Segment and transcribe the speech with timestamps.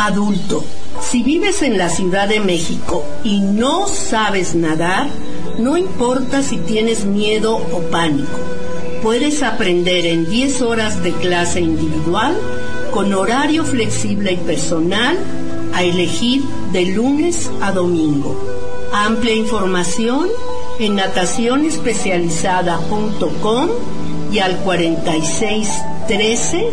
[0.00, 0.64] Adulto,
[1.02, 5.08] si vives en la Ciudad de México y no sabes nadar,
[5.58, 8.38] no importa si tienes miedo o pánico.
[9.02, 12.34] Puedes aprender en 10 horas de clase individual,
[12.92, 15.18] con horario flexible y personal,
[15.74, 18.40] a elegir de lunes a domingo.
[18.94, 20.28] Amplia información
[20.78, 23.68] en natacionespecializada.com
[24.32, 25.68] y al 46
[26.08, 26.70] 13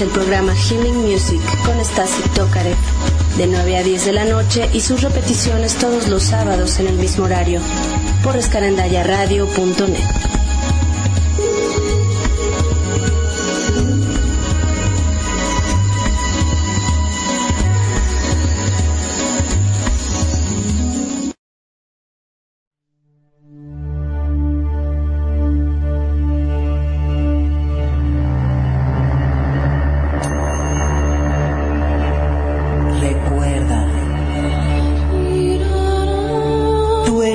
[0.00, 2.76] el programa Healing Music con Stasi Tokarev
[3.36, 6.94] de 9 a 10 de la noche y sus repeticiones todos los sábados en el
[6.94, 7.60] mismo horario
[8.22, 10.27] por escarandayaradio.net.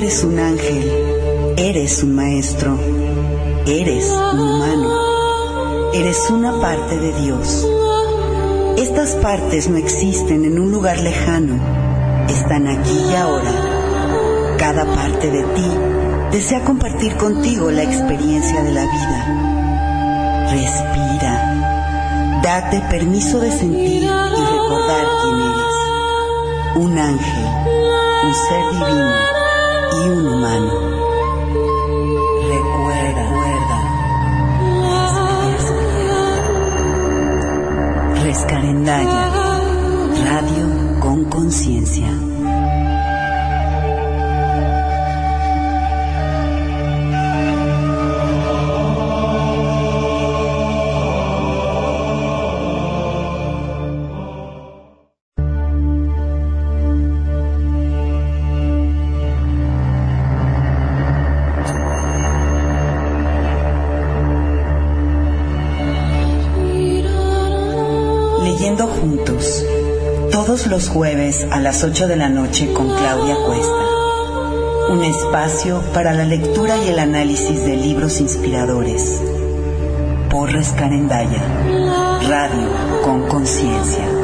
[0.03, 2.77] eres un ángel, eres un maestro,
[3.65, 7.65] eres un humano, eres una parte de Dios.
[8.77, 11.55] Estas partes no existen en un lugar lejano,
[12.27, 13.53] están aquí y ahora.
[14.57, 15.71] Cada parte de ti
[16.33, 20.47] desea compartir contigo la experiencia de la vida.
[20.51, 22.41] Respira.
[22.43, 25.75] Date permiso de sentir y recordar quién eres.
[26.75, 27.45] Un ángel,
[28.25, 29.42] un ser divino
[30.01, 30.71] y un humano.
[32.49, 33.77] Recuerda, recuerda.
[38.23, 39.31] Rescarendaya,
[40.25, 40.65] radio
[40.99, 42.32] con conciencia.
[70.73, 74.89] Los jueves a las 8 de la noche con Claudia Cuesta.
[74.89, 79.21] Un espacio para la lectura y el análisis de libros inspiradores.
[80.31, 81.43] Por Rescarendaya,
[82.27, 82.71] radio
[83.03, 84.22] con conciencia.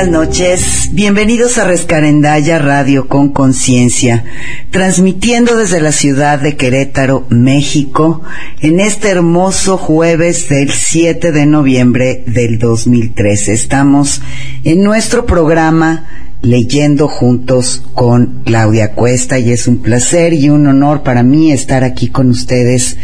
[0.00, 4.24] Buenas noches, bienvenidos a Rescarendaya Radio con Conciencia,
[4.70, 8.22] transmitiendo desde la ciudad de Querétaro, México,
[8.62, 13.52] en este hermoso jueves del 7 de noviembre del 2013.
[13.52, 14.22] Estamos
[14.64, 21.02] en nuestro programa leyendo juntos con Claudia Cuesta y es un placer y un honor
[21.02, 22.96] para mí estar aquí con ustedes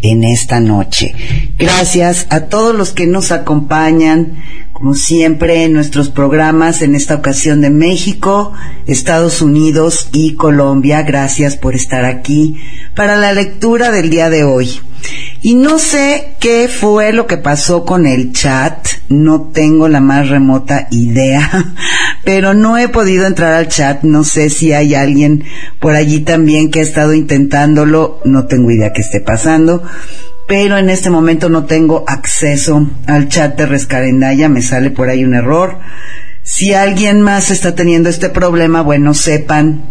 [0.00, 1.14] en esta noche.
[1.58, 4.36] Gracias a todos los que nos acompañan,
[4.72, 8.52] como siempre, en nuestros programas, en esta ocasión de México,
[8.86, 11.02] Estados Unidos y Colombia.
[11.02, 12.60] Gracias por estar aquí
[12.94, 14.80] para la lectura del día de hoy.
[15.42, 20.28] Y no sé qué fue lo que pasó con el chat, no tengo la más
[20.28, 21.74] remota idea,
[22.24, 25.44] pero no he podido entrar al chat, no sé si hay alguien
[25.80, 29.82] por allí también que ha estado intentándolo, no tengo idea qué esté pasando,
[30.46, 35.24] pero en este momento no tengo acceso al chat de Rescarendaya, me sale por ahí
[35.24, 35.78] un error.
[36.42, 39.82] Si alguien más está teniendo este problema, bueno, sepan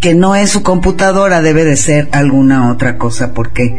[0.00, 3.76] que no es su computadora, debe de ser alguna otra cosa porque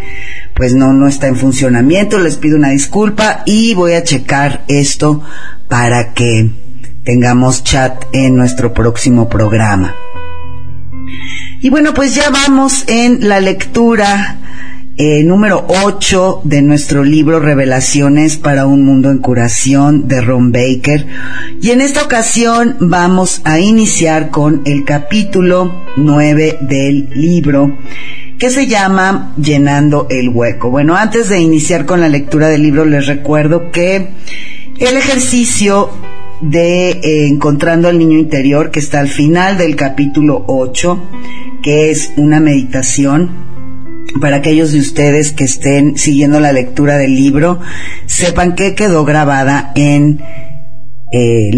[0.55, 2.19] pues no, no está en funcionamiento.
[2.19, 5.21] Les pido una disculpa y voy a checar esto
[5.67, 6.49] para que
[7.03, 9.93] tengamos chat en nuestro próximo programa.
[11.61, 14.37] Y bueno, pues ya vamos en la lectura
[14.97, 21.05] eh, número 8 de nuestro libro Revelaciones para un mundo en curación de Ron Baker.
[21.61, 27.77] Y en esta ocasión vamos a iniciar con el capítulo 9 del libro
[28.39, 30.71] que se llama Llenando el hueco.
[30.71, 34.09] Bueno, antes de iniciar con la lectura del libro les recuerdo que
[34.79, 35.91] el ejercicio
[36.41, 41.09] de eh, Encontrando al Niño Interior, que está al final del capítulo 8,
[41.61, 43.56] que es una meditación,
[44.19, 47.59] para aquellos de ustedes que estén siguiendo la lectura del libro,
[48.05, 50.21] sepan que quedó grabada en
[51.11, 51.51] eh,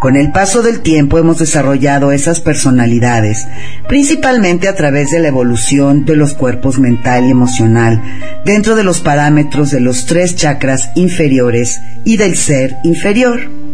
[0.00, 3.46] Con el paso del tiempo hemos desarrollado esas personalidades,
[3.86, 8.02] principalmente a través de la evolución de los cuerpos mental y emocional,
[8.44, 13.65] dentro de los parámetros de los tres chakras inferiores y del ser inferior.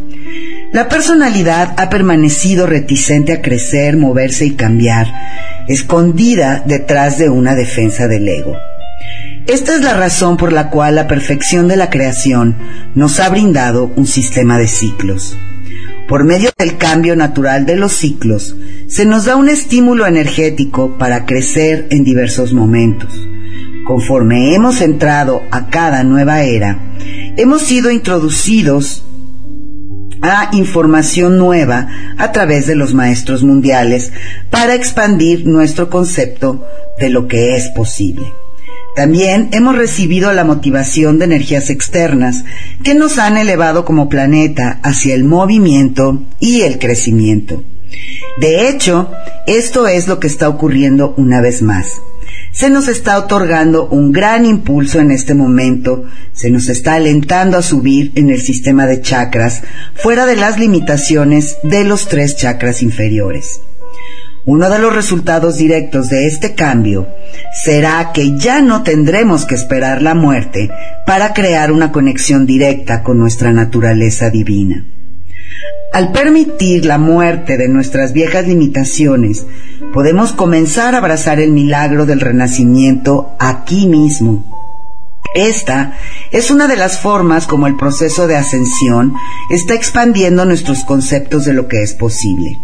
[0.72, 5.06] La personalidad ha permanecido reticente a crecer, moverse y cambiar,
[5.68, 8.56] escondida detrás de una defensa del ego.
[9.46, 12.56] Esta es la razón por la cual la perfección de la creación
[12.94, 15.36] nos ha brindado un sistema de ciclos.
[16.08, 18.56] Por medio del cambio natural de los ciclos,
[18.88, 23.12] se nos da un estímulo energético para crecer en diversos momentos.
[23.86, 26.78] Conforme hemos entrado a cada nueva era,
[27.36, 29.04] hemos sido introducidos
[30.22, 34.12] a información nueva a través de los maestros mundiales
[34.50, 36.66] para expandir nuestro concepto
[36.98, 38.24] de lo que es posible.
[38.94, 42.44] También hemos recibido la motivación de energías externas
[42.84, 47.64] que nos han elevado como planeta hacia el movimiento y el crecimiento.
[48.40, 49.10] De hecho,
[49.46, 52.00] esto es lo que está ocurriendo una vez más
[52.52, 57.62] se nos está otorgando un gran impulso en este momento, se nos está alentando a
[57.62, 59.62] subir en el sistema de chakras
[59.94, 63.60] fuera de las limitaciones de los tres chakras inferiores.
[64.44, 67.06] Uno de los resultados directos de este cambio
[67.64, 70.68] será que ya no tendremos que esperar la muerte
[71.06, 74.84] para crear una conexión directa con nuestra naturaleza divina.
[75.92, 79.46] Al permitir la muerte de nuestras viejas limitaciones,
[79.92, 84.42] podemos comenzar a abrazar el milagro del renacimiento aquí mismo.
[85.34, 85.98] Esta
[86.30, 89.14] es una de las formas como el proceso de ascensión
[89.50, 92.58] está expandiendo nuestros conceptos de lo que es posible.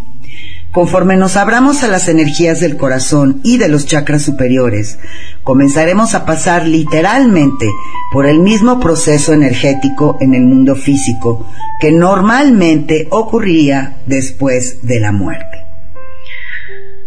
[0.71, 4.99] Conforme nos abramos a las energías del corazón y de los chakras superiores,
[5.43, 7.67] comenzaremos a pasar literalmente
[8.13, 11.47] por el mismo proceso energético en el mundo físico
[11.81, 15.57] que normalmente ocurría después de la muerte.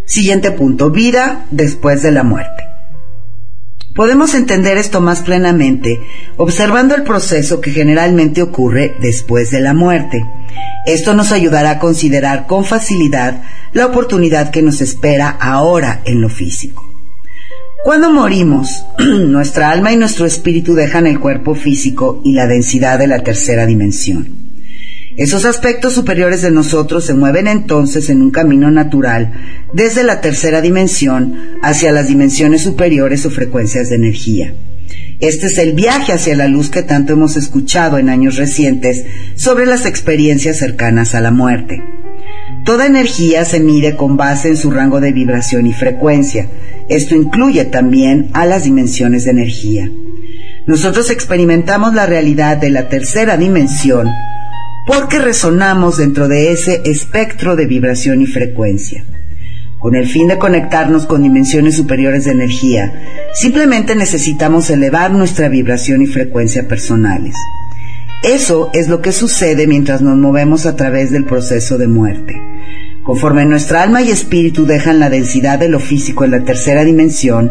[0.07, 2.72] Siguiente punto, vida después de la muerte.
[3.95, 6.01] Podemos entender esto más plenamente
[6.39, 10.25] observando el proceso que generalmente ocurre después de la muerte.
[10.87, 16.31] Esto nos ayudará a considerar con facilidad la oportunidad que nos espera ahora en lo
[16.31, 16.89] físico.
[17.85, 23.09] Cuando morimos, nuestra alma y nuestro espíritu dejan el cuerpo físico y la densidad de
[23.09, 24.42] la tercera dimensión.
[25.17, 29.33] Esos aspectos superiores de nosotros se mueven entonces en un camino natural
[29.75, 34.55] desde la tercera dimensión hacia las dimensiones superiores o frecuencias de energía.
[35.21, 39.05] Este es el viaje hacia la luz que tanto hemos escuchado en años recientes
[39.37, 41.83] sobre las experiencias cercanas a la muerte.
[42.65, 46.49] Toda energía se mide con base en su rango de vibración y frecuencia.
[46.89, 49.91] Esto incluye también a las dimensiones de energía.
[50.67, 54.09] Nosotros experimentamos la realidad de la tercera dimensión
[54.87, 59.05] porque resonamos dentro de ese espectro de vibración y frecuencia.
[59.79, 62.93] con el fin de conectarnos con dimensiones superiores de energía,
[63.35, 67.35] simplemente necesitamos elevar nuestra vibración y frecuencia personales.
[68.23, 72.41] Eso es lo que sucede mientras nos movemos a través del proceso de muerte.
[73.03, 77.51] Conforme nuestra alma y espíritu dejan la densidad de lo físico en la tercera dimensión,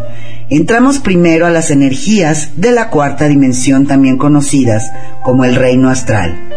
[0.50, 4.90] entramos primero a las energías de la cuarta dimensión también conocidas
[5.26, 6.50] como el reino astral.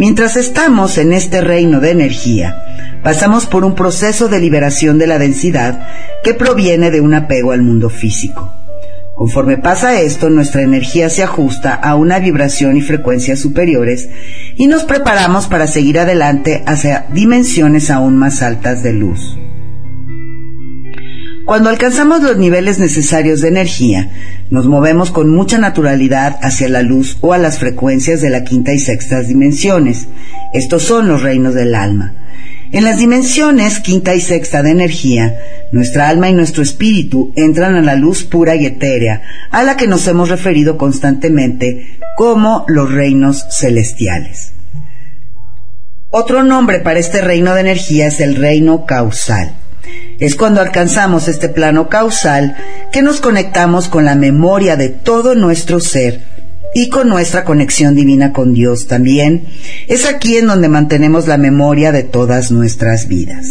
[0.00, 2.56] Mientras estamos en este reino de energía,
[3.04, 5.86] pasamos por un proceso de liberación de la densidad
[6.24, 8.50] que proviene de un apego al mundo físico.
[9.14, 14.08] Conforme pasa esto, nuestra energía se ajusta a una vibración y frecuencias superiores
[14.56, 19.36] y nos preparamos para seguir adelante hacia dimensiones aún más altas de luz.
[21.44, 24.10] Cuando alcanzamos los niveles necesarios de energía,
[24.50, 28.72] nos movemos con mucha naturalidad hacia la luz o a las frecuencias de la quinta
[28.72, 30.08] y sexta dimensiones.
[30.52, 32.14] Estos son los reinos del alma.
[32.72, 35.36] En las dimensiones quinta y sexta de energía,
[35.72, 39.86] nuestra alma y nuestro espíritu entran a la luz pura y etérea, a la que
[39.86, 44.52] nos hemos referido constantemente como los reinos celestiales.
[46.10, 49.59] Otro nombre para este reino de energía es el reino causal.
[50.20, 52.54] Es cuando alcanzamos este plano causal
[52.92, 56.20] que nos conectamos con la memoria de todo nuestro ser
[56.74, 59.46] y con nuestra conexión divina con Dios también.
[59.88, 63.46] Es aquí en donde mantenemos la memoria de todas nuestras vidas.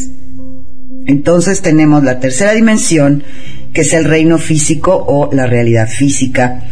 [1.07, 3.23] Entonces tenemos la tercera dimensión,
[3.73, 6.63] que es el reino físico o la realidad física.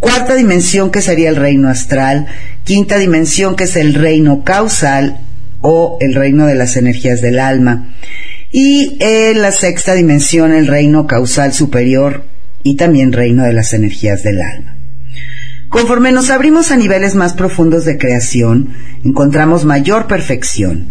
[0.00, 2.26] Cuarta dimensión, que sería el reino astral.
[2.64, 5.20] Quinta dimensión, que es el reino causal
[5.60, 7.94] o el reino de las energías del alma.
[8.52, 12.24] Y en la sexta dimensión, el reino causal superior
[12.62, 14.76] y también reino de las energías del alma.
[15.70, 20.86] Conforme nos abrimos a niveles más profundos de creación, encontramos mayor perfección,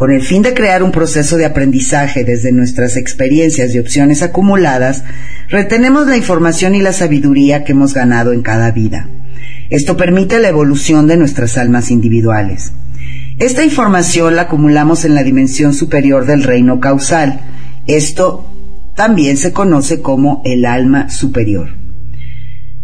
[0.00, 5.02] con el fin de crear un proceso de aprendizaje desde nuestras experiencias y opciones acumuladas,
[5.48, 9.08] retenemos la información y la sabiduría que hemos ganado en cada vida.
[9.68, 12.72] Esto permite la evolución de nuestras almas individuales.
[13.40, 17.40] Esta información la acumulamos en la dimensión superior del reino causal.
[17.86, 18.46] Esto
[18.94, 21.80] también se conoce como el alma superior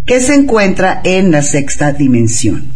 [0.07, 2.73] que se encuentra en la sexta dimensión.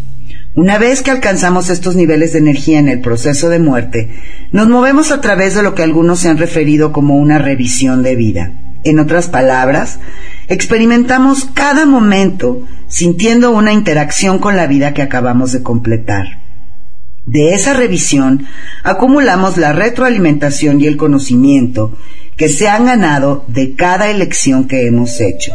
[0.54, 4.10] Una vez que alcanzamos estos niveles de energía en el proceso de muerte,
[4.50, 8.16] nos movemos a través de lo que algunos se han referido como una revisión de
[8.16, 8.52] vida.
[8.82, 10.00] En otras palabras,
[10.48, 16.49] experimentamos cada momento sintiendo una interacción con la vida que acabamos de completar.
[17.32, 18.48] De esa revisión
[18.82, 21.96] acumulamos la retroalimentación y el conocimiento
[22.36, 25.52] que se han ganado de cada elección que hemos hecho.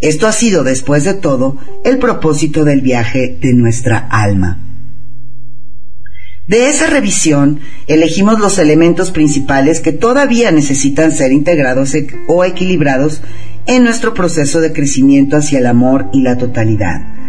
[0.00, 4.58] Esto ha sido, después de todo, el propósito del viaje de nuestra alma.
[6.48, 13.22] De esa revisión, elegimos los elementos principales que todavía necesitan ser integrados e- o equilibrados
[13.66, 17.21] en nuestro proceso de crecimiento hacia el amor y la totalidad.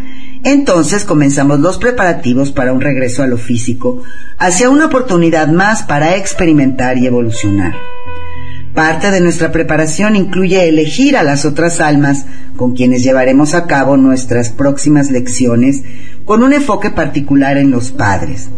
[0.44, 4.04] Entonces comenzamos los preparativos para un regreso a lo físico,
[4.38, 7.74] hacia una oportunidad más para experimentar y evolucionar.
[8.74, 12.26] Parte de nuestra preparación incluye elegir a las otras almas
[12.58, 15.84] con quienes llevaremos a cabo nuestras próximas lecciones
[16.26, 18.50] con un enfoque particular en los padres.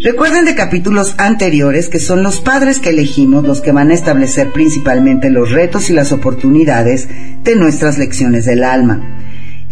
[0.00, 4.52] Recuerden de capítulos anteriores que son los padres que elegimos los que van a establecer
[4.52, 7.08] principalmente los retos y las oportunidades
[7.42, 9.23] de nuestras lecciones del alma.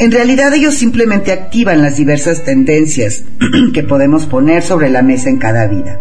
[0.02, 3.22] En realidad ellos simplemente activan las diversas tendencias
[3.72, 6.00] que podemos poner sobre la mesa en cada vida.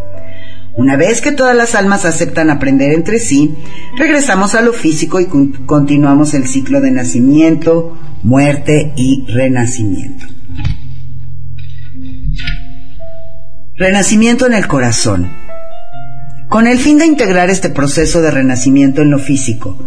[0.75, 3.53] Una vez que todas las almas aceptan aprender entre sí,
[3.95, 5.27] regresamos a lo físico y
[5.67, 10.25] continuamos el ciclo de nacimiento, muerte y renacimiento.
[13.77, 15.29] Renacimiento en el corazón.
[16.49, 19.77] Con el fin de integrar este proceso de renacimiento en lo físico,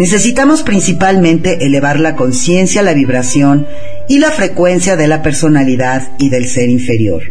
[0.00, 3.66] necesitamos principalmente elevar la conciencia, la vibración
[4.08, 7.22] y la frecuencia de la personalidad y del ser inferior.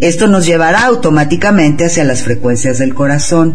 [0.00, 3.54] Esto nos llevará automáticamente hacia las frecuencias del corazón.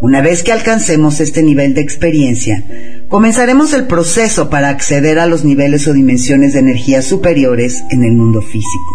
[0.00, 2.64] Una vez que alcancemos este nivel de experiencia,
[3.06, 8.10] comenzaremos el proceso para acceder a los niveles o dimensiones de energía superiores en el
[8.10, 8.92] mundo físico.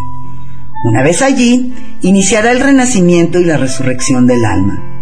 [0.90, 4.93] Una vez allí, iniciará el renacimiento y la resurrección del alma.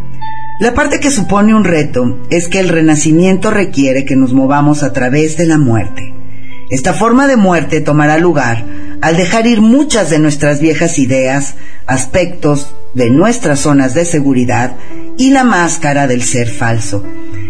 [0.61, 4.93] La parte que supone un reto es que el renacimiento requiere que nos movamos a
[4.93, 6.13] través de la muerte.
[6.69, 8.63] Esta forma de muerte tomará lugar
[9.01, 11.55] al dejar ir muchas de nuestras viejas ideas,
[11.87, 14.75] aspectos de nuestras zonas de seguridad
[15.17, 17.03] y la máscara del ser falso.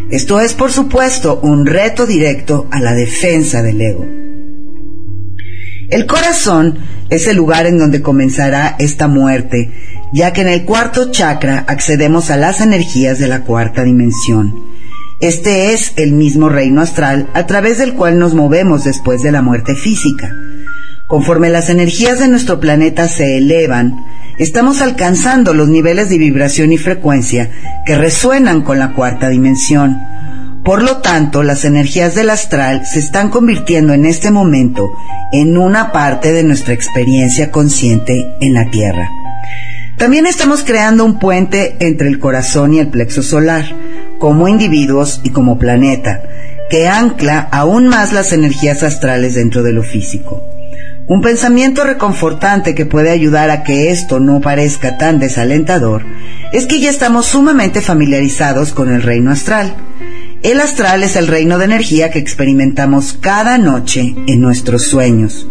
[0.10, 4.21] Esto es, por supuesto, un reto directo a la defensa del ego.
[5.91, 6.79] El corazón
[7.10, 9.74] es el lugar en donde comenzará esta muerte,
[10.13, 14.55] ya que en el cuarto chakra accedemos a las energías de la cuarta dimensión.
[15.19, 19.41] Este es el mismo reino astral a través del cual nos movemos después de la
[19.41, 20.33] muerte física.
[21.07, 23.98] Conforme las energías de nuestro planeta se elevan,
[24.38, 27.51] estamos alcanzando los niveles de vibración y frecuencia
[27.86, 29.98] que resuenan con la cuarta dimensión.
[30.63, 34.91] Por lo tanto, las energías del astral se están convirtiendo en este momento
[35.32, 39.10] en una parte de nuestra experiencia consciente en la Tierra.
[39.98, 43.65] También estamos creando un puente entre el corazón y el plexo solar,
[44.20, 46.22] como individuos y como planeta,
[46.70, 50.44] que ancla aún más las energías astrales dentro de lo físico.
[51.08, 56.06] Un pensamiento reconfortante que puede ayudar a que esto no parezca tan desalentador
[56.53, 59.75] es que ya estamos sumamente familiarizados con el reino astral.
[60.43, 65.48] El astral es el reino de energía que experimentamos cada noche en nuestros sueños.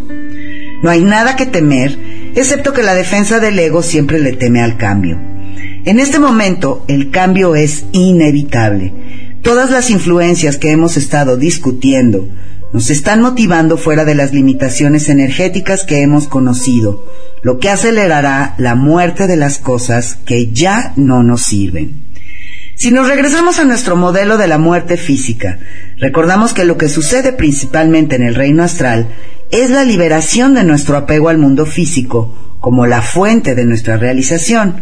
[0.83, 1.97] No hay nada que temer,
[2.35, 5.17] excepto que la defensa del ego siempre le teme al cambio.
[5.85, 8.93] En este momento, el cambio es inevitable.
[9.43, 12.29] Todas las influencias que hemos estado discutiendo,
[12.73, 17.05] nos están motivando fuera de las limitaciones energéticas que hemos conocido,
[17.43, 22.10] lo que acelerará la muerte de las cosas que ya no nos sirven.
[22.81, 25.59] Si nos regresamos a nuestro modelo de la muerte física,
[25.99, 29.09] recordamos que lo que sucede principalmente en el reino astral
[29.51, 34.77] es la liberación de nuestro apego al mundo físico como la fuente de nuestra realización,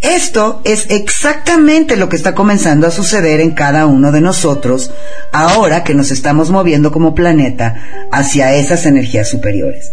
[0.00, 4.90] esto es exactamente lo que está comenzando a suceder en cada uno de nosotros
[5.30, 9.90] ahora que nos estamos moviendo como planeta hacia esas energías superiores.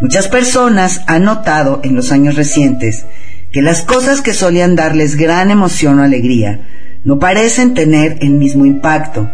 [0.00, 3.06] Muchas personas han notado en los años recientes
[3.52, 6.60] que las cosas que solían darles gran emoción o alegría
[7.04, 9.30] no parecen tener el mismo impacto.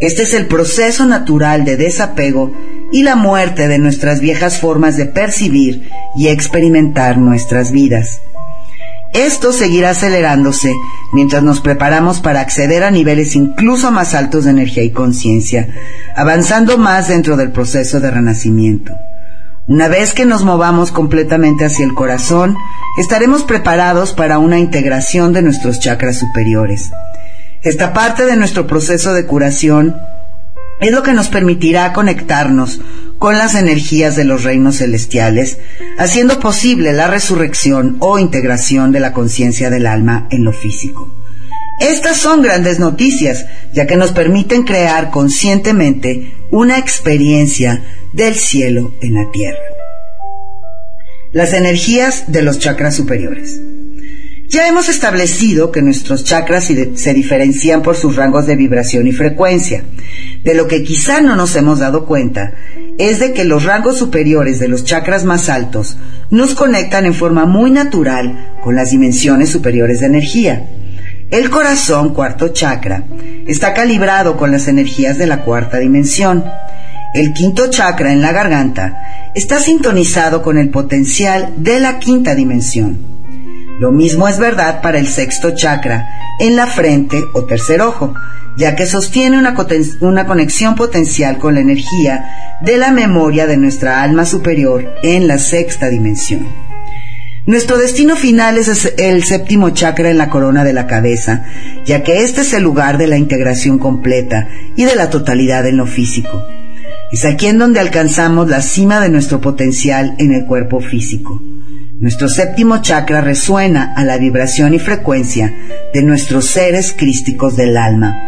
[0.00, 2.54] Este es el proceso natural de desapego
[2.92, 8.20] y la muerte de nuestras viejas formas de percibir y experimentar nuestras vidas.
[9.12, 10.74] Esto seguirá acelerándose
[11.14, 15.68] mientras nos preparamos para acceder a niveles incluso más altos de energía y conciencia,
[16.14, 18.92] avanzando más dentro del proceso de renacimiento.
[19.68, 22.56] Una vez que nos movamos completamente hacia el corazón,
[22.98, 26.92] estaremos preparados para una integración de nuestros chakras superiores.
[27.62, 29.96] Esta parte de nuestro proceso de curación
[30.80, 32.80] es lo que nos permitirá conectarnos
[33.18, 35.58] con las energías de los reinos celestiales,
[35.98, 41.10] haciendo posible la resurrección o integración de la conciencia del alma en lo físico.
[41.80, 47.84] Estas son grandes noticias, ya que nos permiten crear conscientemente una experiencia
[48.14, 49.58] del cielo en la tierra.
[51.32, 53.60] Las energías de los chakras superiores.
[54.48, 59.84] Ya hemos establecido que nuestros chakras se diferencian por sus rangos de vibración y frecuencia.
[60.44, 62.54] De lo que quizá no nos hemos dado cuenta
[62.96, 65.98] es de que los rangos superiores de los chakras más altos
[66.30, 70.70] nos conectan en forma muy natural con las dimensiones superiores de energía.
[71.30, 73.02] El corazón, cuarto chakra,
[73.48, 76.44] está calibrado con las energías de la cuarta dimensión.
[77.14, 82.98] El quinto chakra en la garganta está sintonizado con el potencial de la quinta dimensión.
[83.80, 86.08] Lo mismo es verdad para el sexto chakra,
[86.38, 88.14] en la frente o tercer ojo,
[88.56, 89.56] ya que sostiene una,
[90.00, 95.38] una, conexión potencial con la energía de la memoria de nuestra alma superior en la
[95.38, 96.65] sexta dimensión.
[97.46, 101.44] Nuestro destino final es el séptimo chakra en la corona de la cabeza,
[101.84, 105.76] ya que este es el lugar de la integración completa y de la totalidad en
[105.76, 106.44] lo físico.
[107.12, 111.40] Es aquí en donde alcanzamos la cima de nuestro potencial en el cuerpo físico.
[112.00, 115.54] Nuestro séptimo chakra resuena a la vibración y frecuencia
[115.94, 118.22] de nuestros seres crísticos del alma.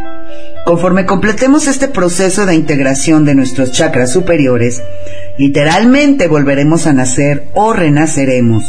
[0.65, 4.81] Conforme completemos este proceso de integración de nuestros chakras superiores,
[5.39, 8.63] literalmente volveremos a nacer o renaceremos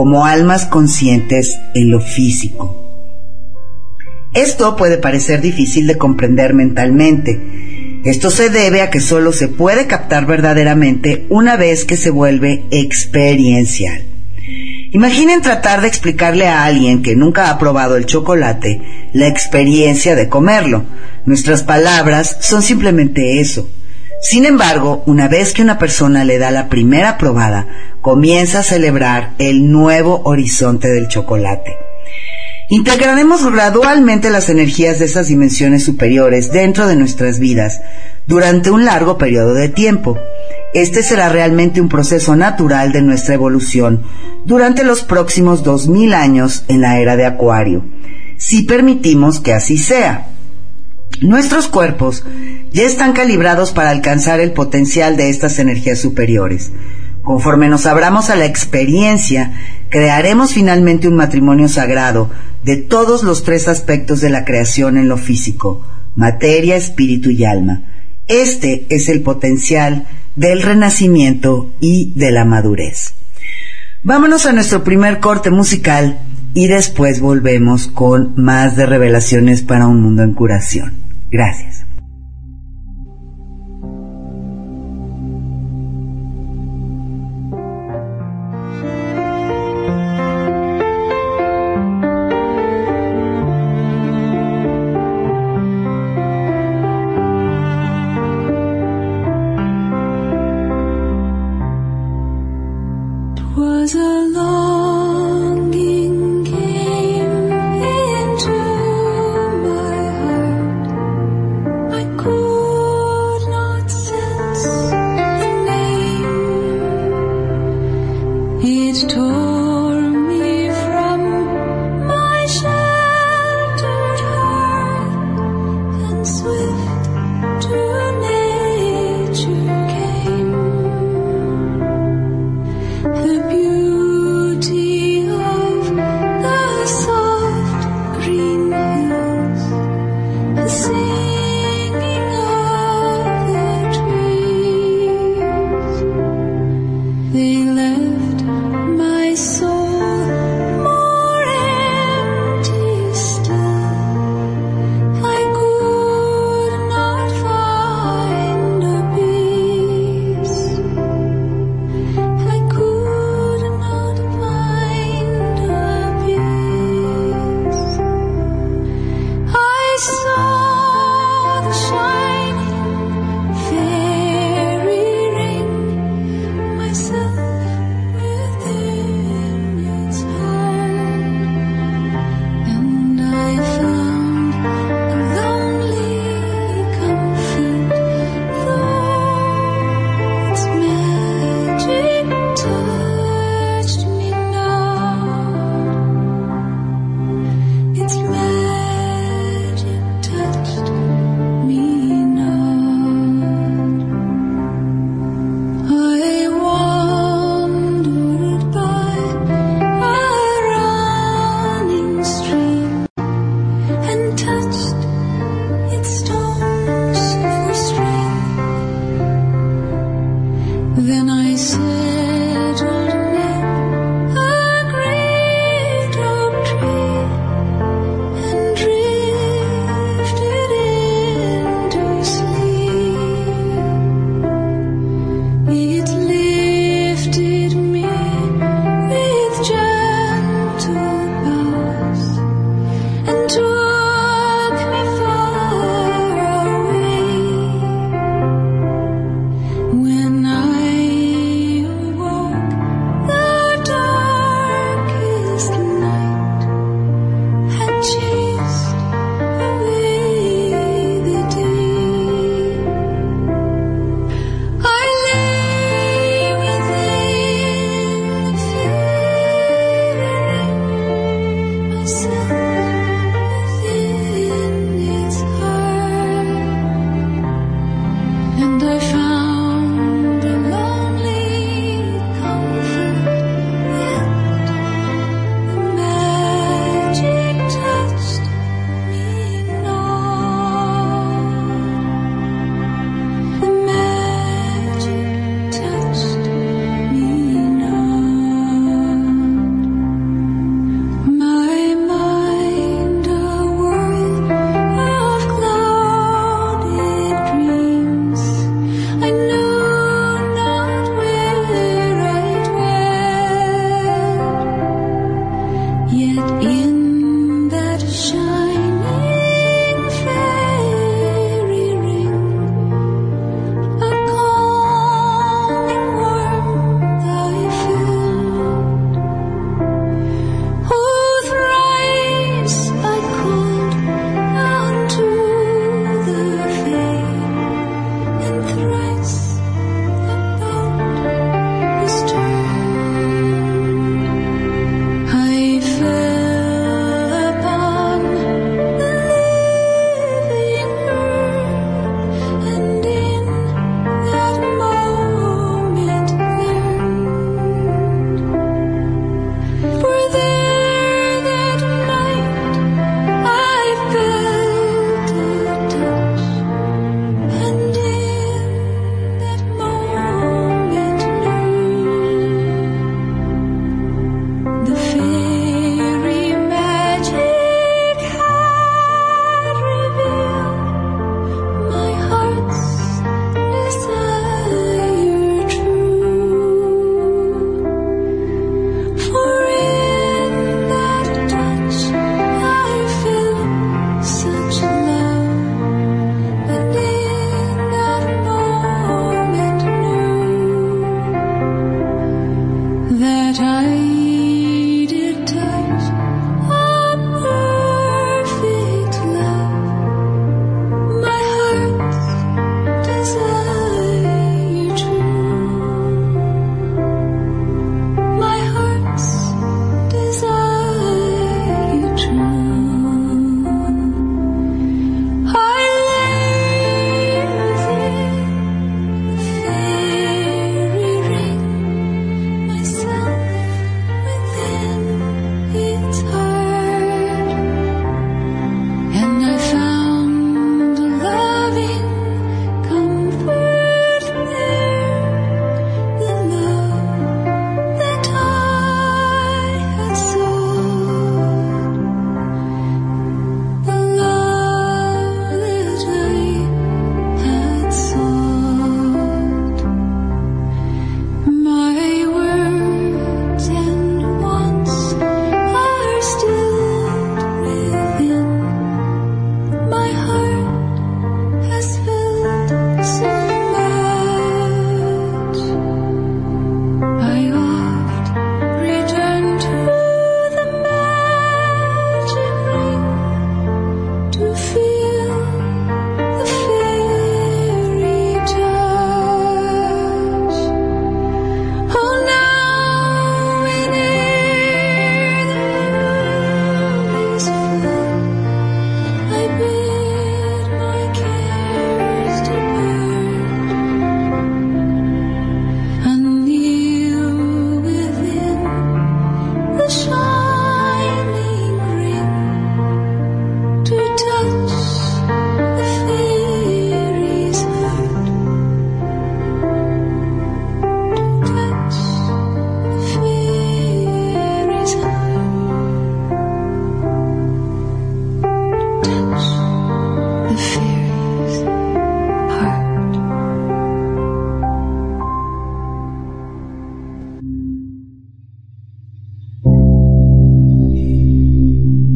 [0.00, 2.74] como almas conscientes en lo físico.
[4.32, 8.00] Esto puede parecer difícil de comprender mentalmente.
[8.06, 12.64] Esto se debe a que solo se puede captar verdaderamente una vez que se vuelve
[12.70, 14.06] experiencial.
[14.92, 18.80] Imaginen tratar de explicarle a alguien que nunca ha probado el chocolate
[19.12, 20.86] la experiencia de comerlo.
[21.26, 23.68] Nuestras palabras son simplemente eso.
[24.20, 27.66] Sin embargo, una vez que una persona le da la primera probada,
[28.02, 31.76] comienza a celebrar el nuevo horizonte del chocolate.
[32.68, 37.80] Integraremos gradualmente las energías de esas dimensiones superiores dentro de nuestras vidas
[38.26, 40.18] durante un largo periodo de tiempo.
[40.74, 44.04] Este será realmente un proceso natural de nuestra evolución
[44.44, 47.84] durante los próximos 2000 años en la era de Acuario,
[48.36, 50.28] si permitimos que así sea.
[51.20, 52.24] Nuestros cuerpos
[52.72, 56.72] ya están calibrados para alcanzar el potencial de estas energías superiores.
[57.22, 59.52] Conforme nos abramos a la experiencia,
[59.90, 62.30] crearemos finalmente un matrimonio sagrado
[62.64, 67.82] de todos los tres aspectos de la creación en lo físico, materia, espíritu y alma.
[68.26, 70.06] Este es el potencial
[70.36, 73.12] del renacimiento y de la madurez.
[74.02, 76.18] Vámonos a nuestro primer corte musical
[76.54, 81.09] y después volvemos con más de revelaciones para un mundo en curación.
[81.30, 81.79] Gracias.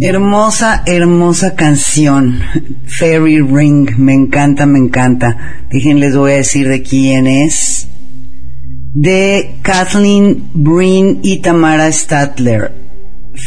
[0.07, 2.38] Hermosa, hermosa canción.
[2.87, 3.88] Fairy Ring.
[3.97, 5.64] Me encanta, me encanta.
[5.71, 7.88] Déjenles voy a decir de quién es.
[8.93, 12.71] De Kathleen Breen y Tamara Statler.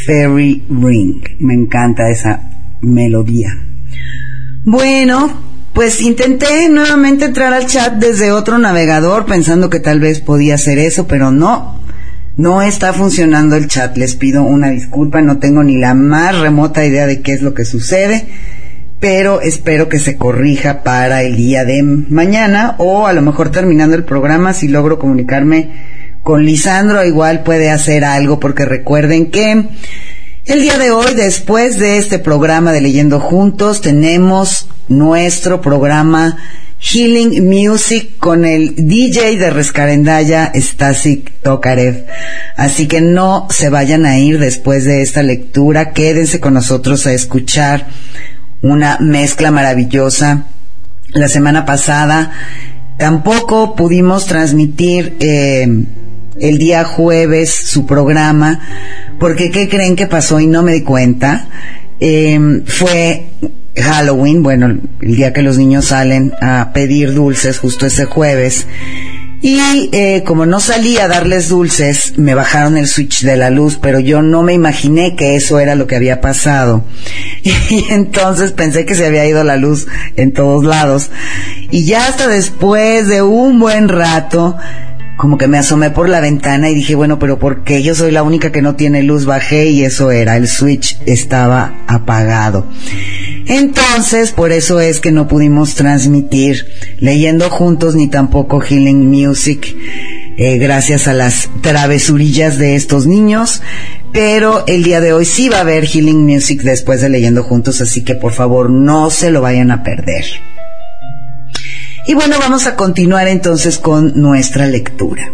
[0.08, 1.22] Fairy Ring.
[1.38, 2.50] Me encanta esa
[2.82, 3.50] melodía.
[4.66, 5.32] Bueno,
[5.74, 10.80] pues intenté nuevamente entrar al chat desde otro navegador pensando que tal vez podía hacer
[10.80, 11.77] eso, pero no.
[12.38, 16.86] No está funcionando el chat, les pido una disculpa, no tengo ni la más remota
[16.86, 18.28] idea de qué es lo que sucede,
[19.00, 23.96] pero espero que se corrija para el día de mañana o a lo mejor terminando
[23.96, 25.72] el programa si logro comunicarme
[26.22, 29.70] con Lisandro, igual puede hacer algo porque recuerden que
[30.46, 36.38] el día de hoy, después de este programa de Leyendo Juntos, tenemos nuestro programa
[36.80, 42.06] Healing Music con el DJ de Rescarendaya, Stasik Tokarev.
[42.56, 47.14] Así que no se vayan a ir después de esta lectura, quédense con nosotros a
[47.14, 47.88] escuchar
[48.62, 50.46] una mezcla maravillosa.
[51.10, 52.32] La semana pasada
[53.00, 55.68] tampoco pudimos transmitir eh,
[56.40, 58.60] el día jueves su programa,
[59.20, 61.48] porque ¿qué creen que pasó y no me di cuenta?
[62.00, 63.26] Eh, fue
[63.82, 68.66] Halloween, bueno, el día que los niños salen a pedir dulces, justo ese jueves.
[69.40, 73.78] Y eh, como no salí a darles dulces, me bajaron el switch de la luz,
[73.80, 76.84] pero yo no me imaginé que eso era lo que había pasado.
[77.44, 81.12] Y entonces pensé que se había ido la luz en todos lados.
[81.70, 84.58] Y ya hasta después de un buen rato,
[85.18, 88.12] como que me asomé por la ventana y dije, bueno, pero ¿por qué yo soy
[88.12, 89.26] la única que no tiene luz?
[89.26, 92.68] Bajé y eso era, el switch estaba apagado.
[93.48, 96.68] Entonces, por eso es que no pudimos transmitir
[97.00, 99.76] leyendo juntos ni tampoco Healing Music.
[100.38, 103.64] Eh, gracias a las travesurillas de estos niños,
[104.14, 107.82] pero el día de hoy sí va a haber Healing Music después de leyendo juntos,
[107.82, 110.26] así que por favor no se lo vayan a perder.
[112.08, 115.30] Y bueno, vamos a continuar entonces con nuestra lectura.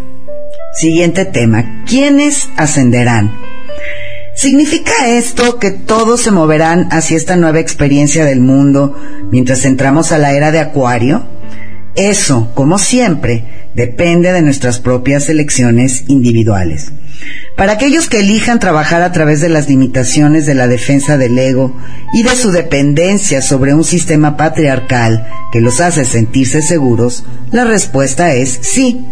[0.74, 3.32] Siguiente tema, ¿quiénes ascenderán?
[4.36, 8.98] ¿Significa esto que todos se moverán hacia esta nueva experiencia del mundo
[9.30, 11.28] mientras entramos a la era de Acuario?
[11.96, 16.92] Eso, como siempre, depende de nuestras propias elecciones individuales.
[17.56, 21.76] Para aquellos que elijan trabajar a través de las limitaciones de la defensa del ego
[22.14, 28.34] y de su dependencia sobre un sistema patriarcal que los hace sentirse seguros, la respuesta
[28.34, 29.06] es sí.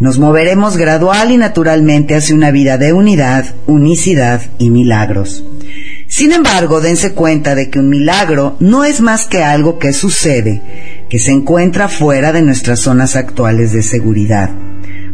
[0.00, 5.42] Nos moveremos gradual y naturalmente hacia una vida de unidad, unicidad y milagros.
[6.06, 10.97] Sin embargo, dense cuenta de que un milagro no es más que algo que sucede,
[11.08, 14.50] que se encuentra fuera de nuestras zonas actuales de seguridad,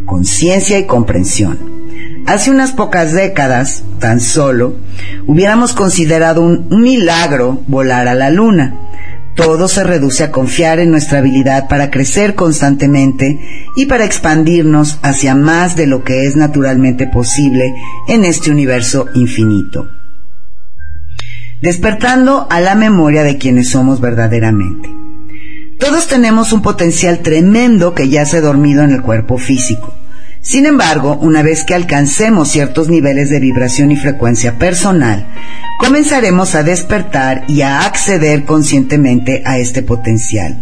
[0.04, 1.74] conciencia y comprensión.
[2.26, 4.76] Hace unas pocas décadas, tan solo,
[5.26, 8.74] hubiéramos considerado un milagro volar a la luna.
[9.37, 13.40] Todo se reduce a confiar en nuestra habilidad para crecer constantemente
[13.76, 17.74] y para expandirnos hacia más de lo que es naturalmente posible
[18.09, 19.88] en este universo infinito.
[21.61, 25.04] Despertando a la memoria de quienes somos verdaderamente.
[25.85, 29.94] Todos tenemos un potencial tremendo que yace dormido en el cuerpo físico
[30.44, 35.27] sin embargo, una vez que alcancemos ciertos niveles de vibración y frecuencia personal,
[35.81, 40.59] comenzaremos a despertar y a acceder conscientemente a este potencial.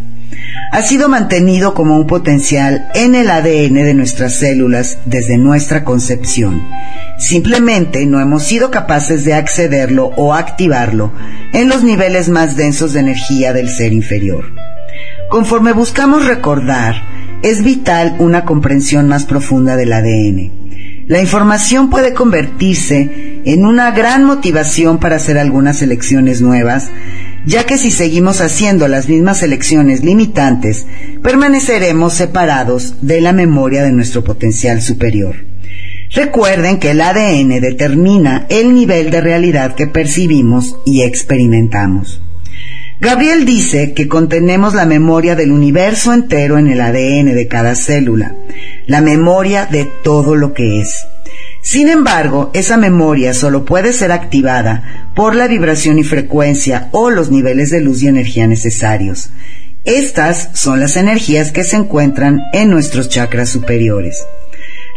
[0.70, 6.62] Ha sido mantenido como un potencial en el ADN de nuestras células desde nuestra concepción.
[7.18, 11.12] Simplemente no hemos sido capaces de accederlo o activarlo
[11.52, 14.71] en los niveles más densos de energía del ser inferior.
[15.32, 16.94] Conforme buscamos recordar,
[17.40, 21.06] es vital una comprensión más profunda del ADN.
[21.06, 26.90] La información puede convertirse en una gran motivación para hacer algunas elecciones nuevas,
[27.46, 30.84] ya que si seguimos haciendo las mismas elecciones limitantes,
[31.22, 35.36] permaneceremos separados de la memoria de nuestro potencial superior.
[36.10, 42.20] Recuerden que el ADN determina el nivel de realidad que percibimos y experimentamos.
[43.02, 48.36] Gabriel dice que contenemos la memoria del universo entero en el ADN de cada célula,
[48.86, 51.04] la memoria de todo lo que es.
[51.62, 57.28] Sin embargo, esa memoria solo puede ser activada por la vibración y frecuencia o los
[57.28, 59.30] niveles de luz y energía necesarios.
[59.82, 64.24] Estas son las energías que se encuentran en nuestros chakras superiores.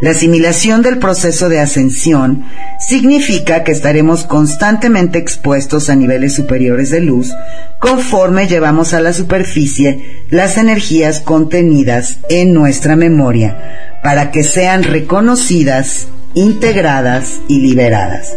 [0.00, 2.44] La asimilación del proceso de ascensión
[2.78, 7.32] significa que estaremos constantemente expuestos a niveles superiores de luz
[7.78, 16.08] conforme llevamos a la superficie las energías contenidas en nuestra memoria para que sean reconocidas,
[16.34, 18.34] integradas y liberadas.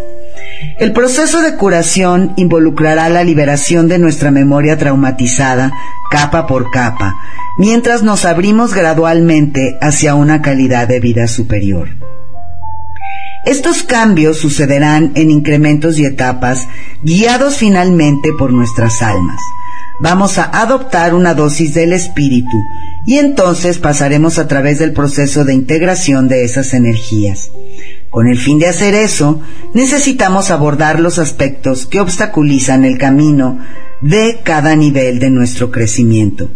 [0.80, 5.72] El proceso de curación involucrará la liberación de nuestra memoria traumatizada
[6.10, 7.15] capa por capa,
[7.58, 11.89] mientras nos abrimos gradualmente hacia una calidad de vida superior.
[13.45, 16.67] Estos cambios sucederán en incrementos y etapas,
[17.04, 19.39] guiados finalmente por nuestras almas.
[20.02, 22.58] Vamos a adoptar una dosis del espíritu
[23.06, 27.52] y entonces pasaremos a través del proceso de integración de esas energías.
[28.10, 29.41] Con el fin de hacer eso,
[29.74, 33.60] necesitamos abordar los aspectos que obstaculizan el camino
[34.02, 36.50] de cada nivel de nuestro crecimiento.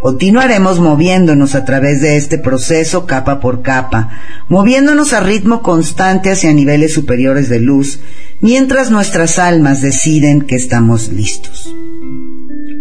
[0.00, 4.10] Continuaremos moviéndonos a través de este proceso capa por capa,
[4.48, 8.00] moviéndonos a ritmo constante hacia niveles superiores de luz,
[8.40, 11.74] mientras nuestras almas deciden que estamos listos.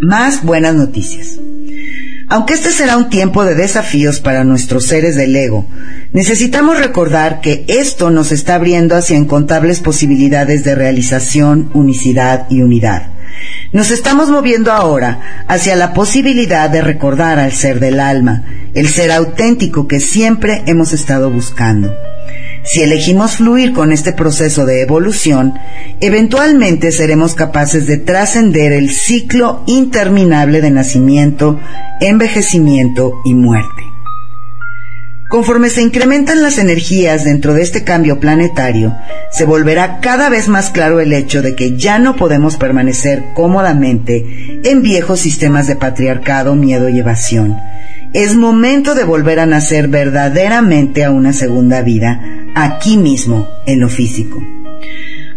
[0.01, 1.39] Más buenas noticias.
[2.31, 5.65] Aunque este será un tiempo de desafíos para nuestros seres del ego,
[6.13, 13.07] necesitamos recordar que esto nos está abriendo hacia incontables posibilidades de realización, unicidad y unidad.
[13.73, 18.43] Nos estamos moviendo ahora hacia la posibilidad de recordar al ser del alma,
[18.75, 21.91] el ser auténtico que siempre hemos estado buscando.
[22.63, 25.53] Si elegimos fluir con este proceso de evolución,
[26.01, 31.59] eventualmente seremos capaces de trascender el ciclo interminable de nacimiento,
[31.99, 33.89] envejecimiento y muerte.
[35.29, 38.95] Conforme se incrementan las energías dentro de este cambio planetario,
[39.31, 44.59] se volverá cada vez más claro el hecho de que ya no podemos permanecer cómodamente
[44.63, 47.55] en viejos sistemas de patriarcado, miedo y evasión.
[48.11, 52.19] Es momento de volver a nacer verdaderamente a una segunda vida,
[52.55, 54.41] aquí mismo, en lo físico.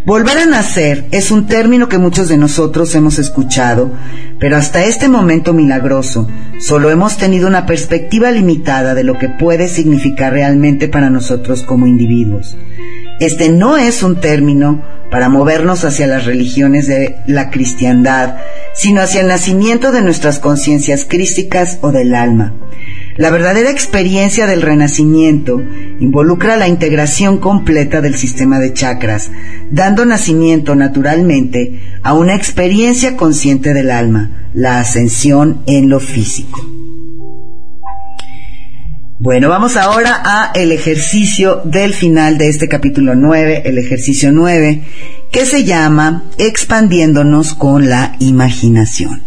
[0.05, 3.91] Volver a nacer es un término que muchos de nosotros hemos escuchado,
[4.39, 6.27] pero hasta este momento milagroso
[6.59, 11.85] solo hemos tenido una perspectiva limitada de lo que puede significar realmente para nosotros como
[11.85, 12.57] individuos.
[13.23, 18.35] Este no es un término para movernos hacia las religiones de la cristiandad,
[18.73, 22.53] sino hacia el nacimiento de nuestras conciencias crísticas o del alma.
[23.15, 25.63] La verdadera experiencia del renacimiento
[26.01, 29.31] involucra la integración completa del sistema de chakras,
[29.71, 36.82] dando nacimiento naturalmente a una experiencia consciente del alma, la ascensión en lo físico.
[39.23, 44.81] Bueno, vamos ahora a el ejercicio del final de este capítulo 9, el ejercicio 9,
[45.31, 49.23] que se llama expandiéndonos con la imaginación.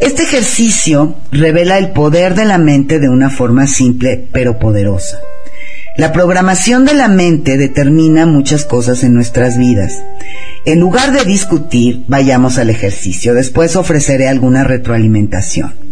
[0.00, 5.18] Este ejercicio revela el poder de la mente de una forma simple pero poderosa.
[5.96, 10.00] La programación de la mente determina muchas cosas en nuestras vidas.
[10.64, 13.34] En lugar de discutir, vayamos al ejercicio.
[13.34, 15.91] Después ofreceré alguna retroalimentación.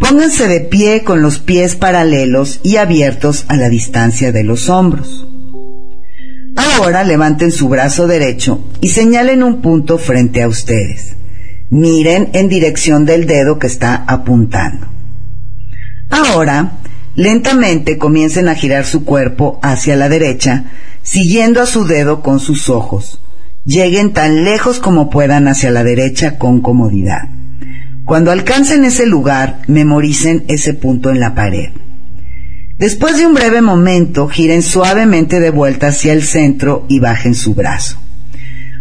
[0.00, 5.26] Pónganse de pie con los pies paralelos y abiertos a la distancia de los hombros.
[6.56, 11.16] Ahora levanten su brazo derecho y señalen un punto frente a ustedes.
[11.68, 14.88] Miren en dirección del dedo que está apuntando.
[16.08, 16.78] Ahora,
[17.14, 20.64] lentamente comiencen a girar su cuerpo hacia la derecha,
[21.02, 23.20] siguiendo a su dedo con sus ojos.
[23.66, 27.28] Lleguen tan lejos como puedan hacia la derecha con comodidad.
[28.10, 31.68] Cuando alcancen ese lugar, memoricen ese punto en la pared.
[32.76, 37.54] Después de un breve momento, giren suavemente de vuelta hacia el centro y bajen su
[37.54, 37.98] brazo.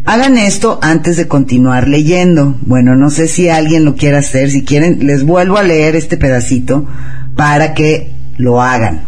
[0.03, 2.57] Hagan esto antes de continuar leyendo.
[2.61, 4.49] Bueno, no sé si alguien lo quiere hacer.
[4.49, 6.88] Si quieren, les vuelvo a leer este pedacito
[7.36, 9.03] para que lo hagan.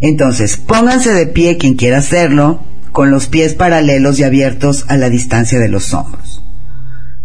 [0.00, 5.08] Entonces, pónganse de pie quien quiera hacerlo, con los pies paralelos y abiertos a la
[5.08, 6.27] distancia de los hombros.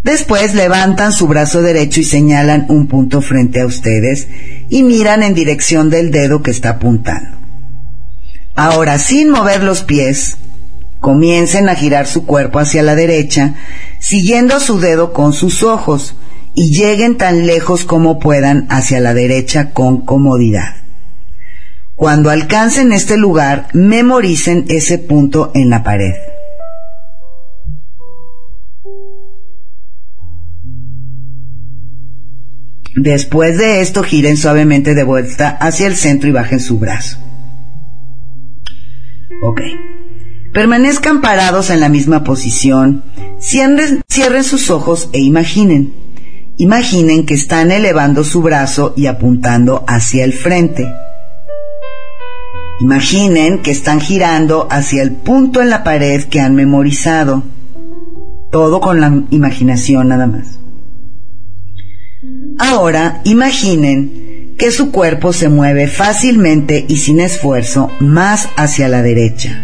[0.03, 4.27] Después levantan su brazo derecho y señalan un punto frente a ustedes
[4.69, 7.37] y miran en dirección del dedo que está apuntando.
[8.53, 10.37] Ahora, sin mover los pies,
[10.99, 13.55] comiencen a girar su cuerpo hacia la derecha,
[13.99, 16.15] siguiendo su dedo con sus ojos,
[16.53, 20.75] y lleguen tan lejos como puedan hacia la derecha con comodidad.
[21.95, 26.13] Cuando alcancen este lugar, memoricen ese punto en la pared.
[32.95, 37.17] Después de esto, giren suavemente de vuelta hacia el centro y bajen su brazo.
[39.41, 39.61] Ok.
[40.53, 43.03] Permanezcan parados en la misma posición,
[43.41, 45.93] cierren, cierren sus ojos e imaginen.
[46.57, 50.87] Imaginen que están elevando su brazo y apuntando hacia el frente.
[52.79, 57.43] Imaginen que están girando hacia el punto en la pared que han memorizado.
[58.51, 60.59] Todo con la imaginación nada más.
[62.73, 69.63] Ahora imaginen que su cuerpo se mueve fácilmente y sin esfuerzo más hacia la derecha.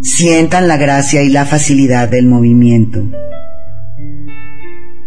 [0.00, 3.04] Sientan la gracia y la facilidad del movimiento.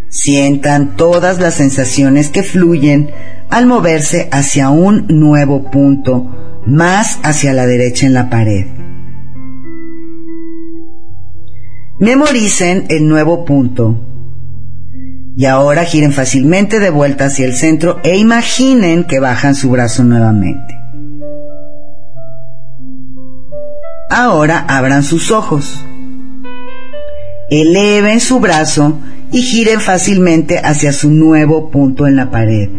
[0.08, 3.10] Sientan todas las sensaciones que fluyen
[3.50, 8.68] al moverse hacia un nuevo punto, más hacia la derecha en la pared.
[11.98, 14.13] Memoricen el nuevo punto
[15.36, 20.04] y ahora giren fácilmente de vuelta hacia el centro e imaginen que bajan su brazo
[20.04, 20.80] nuevamente.
[24.10, 25.84] Ahora abran sus ojos.
[27.50, 29.00] Eleven su brazo
[29.32, 32.70] y giren fácilmente hacia su nuevo punto en la pared.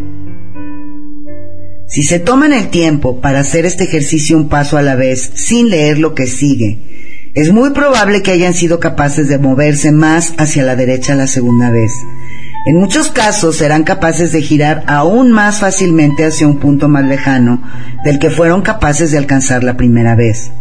[1.87, 5.69] Si se toman el tiempo para hacer este ejercicio un paso a la vez sin
[5.69, 6.79] leer lo que sigue,
[7.35, 11.69] es muy probable que hayan sido capaces de moverse más hacia la derecha la segunda
[11.69, 11.91] vez.
[12.65, 17.61] En muchos casos serán capaces de girar aún más fácilmente hacia un punto más lejano
[18.03, 20.51] del que fueron capaces de alcanzar la primera vez.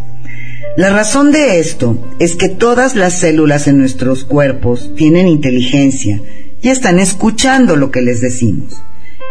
[0.76, 6.20] La razón de esto es que todas las células en nuestros cuerpos tienen inteligencia
[6.60, 8.82] y están escuchando lo que les decimos.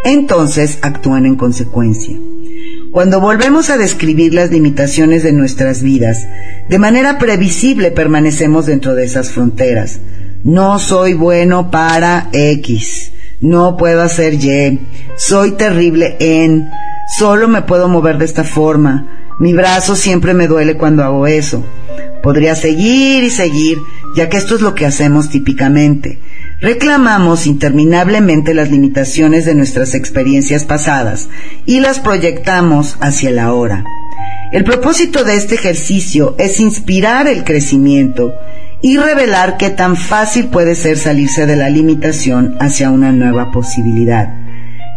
[0.03, 2.17] Entonces actúan en consecuencia.
[2.91, 6.25] Cuando volvemos a describir las limitaciones de nuestras vidas,
[6.69, 9.99] de manera previsible permanecemos dentro de esas fronteras.
[10.43, 13.11] No soy bueno para X.
[13.41, 14.79] No puedo hacer Y.
[15.17, 16.69] Soy terrible en.
[17.17, 21.65] Solo me puedo mover de esta forma mi brazo siempre me duele cuando hago eso.
[22.21, 23.77] Podría seguir y seguir,
[24.15, 26.19] ya que esto es lo que hacemos típicamente.
[26.61, 31.27] Reclamamos interminablemente las limitaciones de nuestras experiencias pasadas
[31.65, 33.83] y las proyectamos hacia el ahora.
[34.53, 38.33] El propósito de este ejercicio es inspirar el crecimiento
[38.85, 44.33] y revelar qué tan fácil puede ser salirse de la limitación hacia una nueva posibilidad.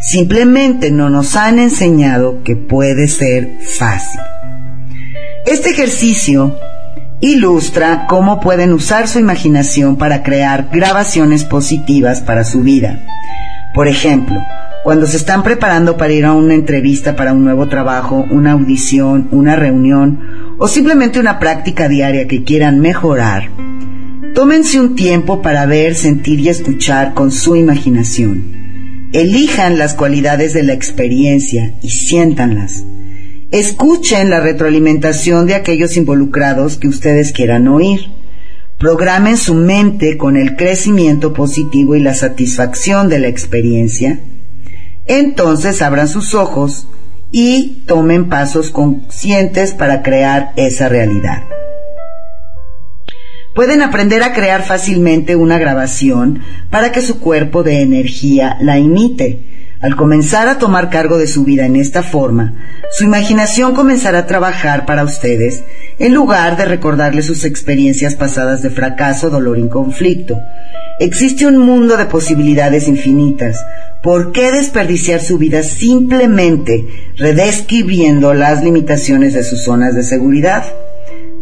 [0.00, 4.20] Simplemente no nos han enseñado que puede ser fácil.
[5.46, 6.58] Este ejercicio
[7.20, 13.06] ilustra cómo pueden usar su imaginación para crear grabaciones positivas para su vida.
[13.72, 14.42] Por ejemplo,
[14.82, 19.28] cuando se están preparando para ir a una entrevista para un nuevo trabajo, una audición,
[19.30, 23.48] una reunión o simplemente una práctica diaria que quieran mejorar,
[24.36, 29.08] tómense un tiempo para ver, sentir y escuchar con su imaginación.
[29.14, 32.84] Elijan las cualidades de la experiencia y siéntanlas.
[33.50, 38.10] Escuchen la retroalimentación de aquellos involucrados que ustedes quieran oír.
[38.76, 44.20] Programen su mente con el crecimiento positivo y la satisfacción de la experiencia.
[45.06, 46.88] Entonces abran sus ojos
[47.30, 51.55] y tomen pasos conscientes para crear esa realidad.
[53.56, 59.70] Pueden aprender a crear fácilmente una grabación para que su cuerpo de energía la imite.
[59.80, 62.54] Al comenzar a tomar cargo de su vida en esta forma,
[62.92, 65.64] su imaginación comenzará a trabajar para ustedes
[65.98, 70.38] en lugar de recordarles sus experiencias pasadas de fracaso, dolor y conflicto.
[71.00, 73.64] Existe un mundo de posibilidades infinitas.
[74.02, 76.86] ¿Por qué desperdiciar su vida simplemente
[77.16, 80.62] redescribiendo las limitaciones de sus zonas de seguridad?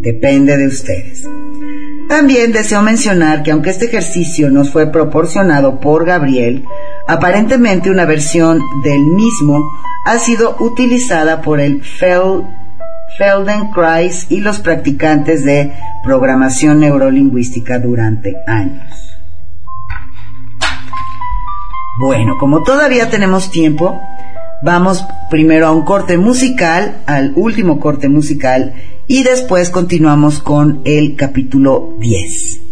[0.01, 1.25] Depende de ustedes.
[2.09, 6.65] También deseo mencionar que aunque este ejercicio nos fue proporcionado por Gabriel,
[7.09, 9.71] aparentemente una versión del mismo
[10.07, 11.83] ha sido utilizada por el
[13.19, 15.73] Feldenkrais y los practicantes de
[16.05, 19.15] programación neurolingüística durante años.
[22.01, 23.99] Bueno, como todavía tenemos tiempo,
[24.63, 28.75] vamos primero a un corte musical, al último corte musical,
[29.07, 32.64] y después continuamos con el capítulo 10.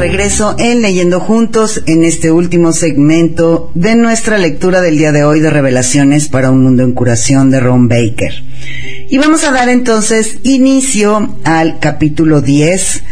[0.00, 5.40] Regreso en Leyendo Juntos en este último segmento de nuestra lectura del día de hoy
[5.40, 8.42] de Revelaciones para un Mundo en Curación de Ron Baker.
[9.10, 13.02] Y vamos a dar entonces inicio al capítulo 10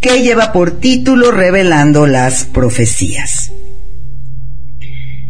[0.00, 3.50] que lleva por título Revelando las Profecías.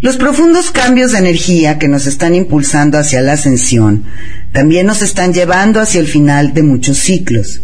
[0.02, 4.04] Los profundos cambios de energía que nos están impulsando hacia la ascensión
[4.52, 7.62] también nos están llevando hacia el final de muchos ciclos.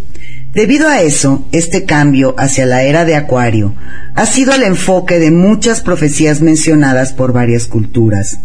[0.52, 3.74] Debido a eso, este cambio hacia la era de Acuario
[4.14, 8.38] ha sido el enfoque de muchas profecías mencionadas por varias culturas.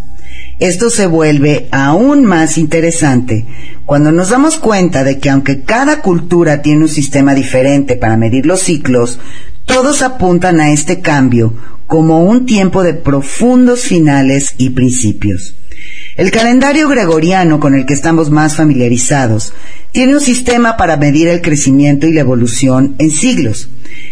[0.58, 3.45] Esto se vuelve aún más interesante
[3.86, 8.45] cuando nos damos cuenta de que aunque cada cultura tiene un sistema diferente para medir
[8.45, 9.20] los ciclos,
[9.66, 11.55] todos apuntan a este cambio
[11.88, 15.55] como un tiempo de profundos finales y principios.
[16.16, 19.53] El calendario gregoriano con el que estamos más familiarizados
[19.98, 23.68] tiene un sistema para medir el crecimiento y la evolución en siglos.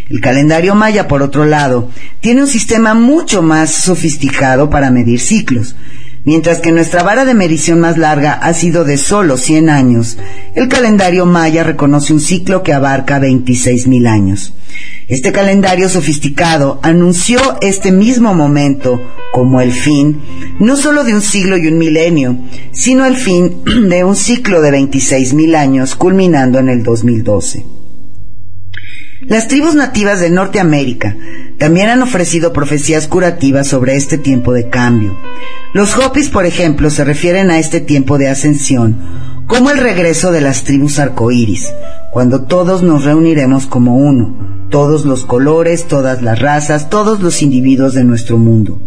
[0.10, 5.76] El calendario maya, por otro lado, tiene un sistema mucho más sofisticado para medir ciclos.
[6.24, 10.18] Mientras que nuestra vara de medición más larga ha sido de solo 100 años,
[10.56, 14.56] el calendario maya reconoce un ciclo que abarca 26.000 años.
[15.08, 19.00] Este calendario sofisticado anunció este mismo momento
[19.32, 20.20] como el fin,
[20.60, 22.38] no solo de un siglo y un milenio,
[22.72, 27.75] sino el fin de un ciclo de 26.000 años culminando en el 2012.
[29.28, 31.16] Las tribus nativas de Norteamérica
[31.58, 35.18] también han ofrecido profecías curativas sobre este tiempo de cambio.
[35.74, 38.98] Los Hopis, por ejemplo, se refieren a este tiempo de ascensión
[39.48, 41.72] como el regreso de las tribus arcoíris,
[42.12, 47.94] cuando todos nos reuniremos como uno, todos los colores, todas las razas, todos los individuos
[47.94, 48.80] de nuestro mundo.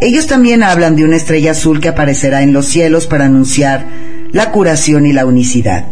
[0.00, 3.86] Ellos también hablan de una estrella azul que aparecerá en los cielos para anunciar
[4.32, 5.86] la curación y la unicidad.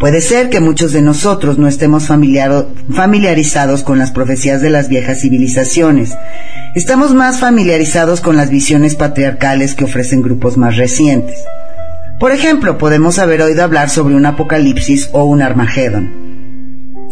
[0.00, 5.20] Puede ser que muchos de nosotros no estemos familiarizados con las profecías de las viejas
[5.20, 6.16] civilizaciones.
[6.74, 11.38] Estamos más familiarizados con las visiones patriarcales que ofrecen grupos más recientes.
[12.18, 16.29] Por ejemplo, podemos haber oído hablar sobre un apocalipsis o un Armagedón.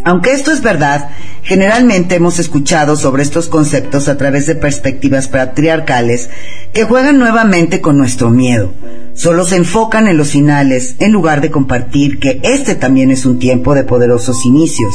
[0.05, 1.11] Aunque esto es verdad,
[1.43, 6.31] generalmente hemos escuchado sobre estos conceptos a través de perspectivas patriarcales
[6.73, 8.73] que juegan nuevamente con nuestro miedo.
[9.15, 13.39] Solo se enfocan en los finales en lugar de compartir que este también es un
[13.39, 14.95] tiempo de poderosos inicios.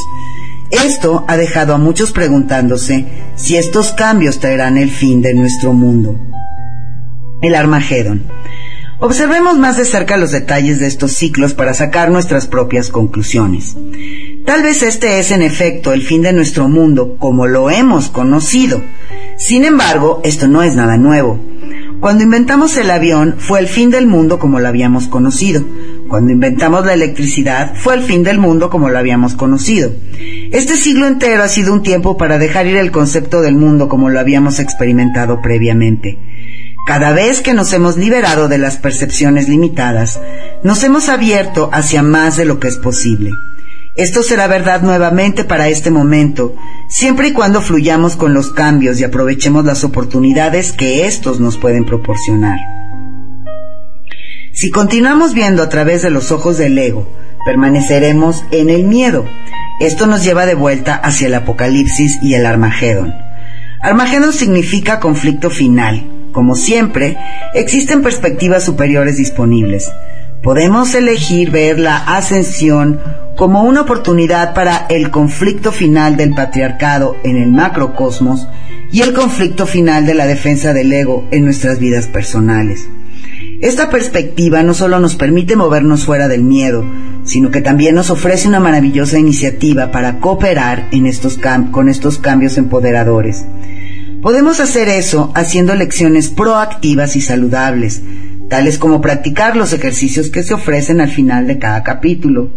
[0.71, 6.17] Esto ha dejado a muchos preguntándose si estos cambios traerán el fin de nuestro mundo.
[7.41, 8.23] El Armagedón.
[8.99, 13.75] Observemos más de cerca los detalles de estos ciclos para sacar nuestras propias conclusiones.
[14.45, 18.81] Tal vez este es en efecto el fin de nuestro mundo como lo hemos conocido.
[19.37, 21.39] Sin embargo, esto no es nada nuevo.
[22.01, 25.63] Cuando inventamos el avión fue el fin del mundo como lo habíamos conocido.
[26.09, 29.91] Cuando inventamos la electricidad fue el fin del mundo como lo habíamos conocido.
[30.51, 34.09] Este siglo entero ha sido un tiempo para dejar ir el concepto del mundo como
[34.09, 36.19] lo habíamos experimentado previamente.
[36.85, 40.19] Cada vez que nos hemos liberado de las percepciones limitadas,
[40.63, 43.31] nos hemos abierto hacia más de lo que es posible.
[43.95, 46.55] Esto será verdad nuevamente para este momento,
[46.89, 51.85] siempre y cuando fluyamos con los cambios y aprovechemos las oportunidades que estos nos pueden
[51.85, 52.57] proporcionar.
[54.51, 57.07] Si continuamos viendo a través de los ojos del ego,
[57.45, 59.25] permaneceremos en el miedo.
[59.79, 63.13] Esto nos lleva de vuelta hacia el apocalipsis y el Armagedón.
[63.79, 66.09] Armagedón significa conflicto final.
[66.31, 67.15] Como siempre,
[67.53, 69.91] existen perspectivas superiores disponibles.
[70.43, 72.99] Podemos elegir ver la ascensión
[73.37, 78.49] como una oportunidad para el conflicto final del patriarcado en el macrocosmos
[78.91, 82.89] y el conflicto final de la defensa del ego en nuestras vidas personales.
[83.61, 86.83] Esta perspectiva no solo nos permite movernos fuera del miedo,
[87.23, 91.39] sino que también nos ofrece una maravillosa iniciativa para cooperar en estos
[91.71, 93.45] con estos cambios empoderadores.
[94.21, 98.01] Podemos hacer eso haciendo lecciones proactivas y saludables,
[98.49, 102.51] tales como practicar los ejercicios que se ofrecen al final de cada capítulo.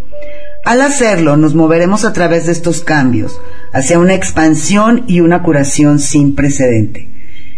[0.64, 3.41] Al hacerlo, nos moveremos a través de estos cambios
[3.72, 7.09] hacia una expansión y una curación sin precedente.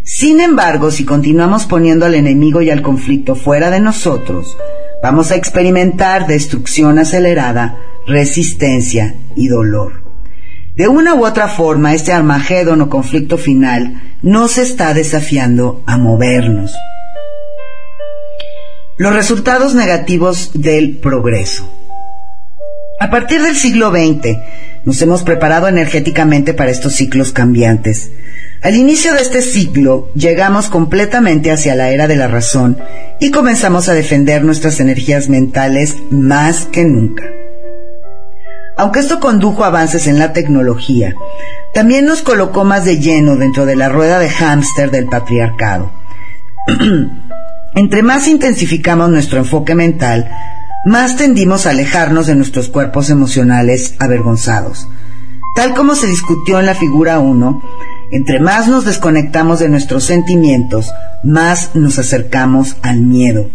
[0.05, 4.57] Sin embargo, si continuamos poniendo al enemigo y al conflicto fuera de nosotros,
[5.03, 7.77] vamos a experimentar destrucción acelerada,
[8.07, 10.03] resistencia y dolor.
[10.75, 16.73] De una u otra forma, este armagedón o conflicto final nos está desafiando a movernos.
[18.99, 21.73] Los resultados negativos del progreso.
[22.99, 24.37] A partir del siglo XX,
[24.85, 28.11] nos hemos preparado energéticamente para estos ciclos cambiantes.
[28.61, 32.77] Al inicio de este ciclo, llegamos completamente hacia la era de la razón
[33.21, 37.23] y comenzamos a defender nuestras energías mentales más que nunca.
[38.77, 41.15] Aunque esto condujo a avances en la tecnología,
[41.73, 45.93] también nos colocó más de lleno dentro de la rueda de hámster del patriarcado.
[47.75, 50.29] Entre más intensificamos nuestro enfoque mental,
[50.85, 54.89] más tendimos a alejarnos de nuestros cuerpos emocionales avergonzados.
[55.55, 57.63] Tal como se discutió en la figura 1,
[58.13, 60.91] entre más nos desconectamos de nuestros sentimientos,
[61.23, 63.51] más nos acercamos al miedo.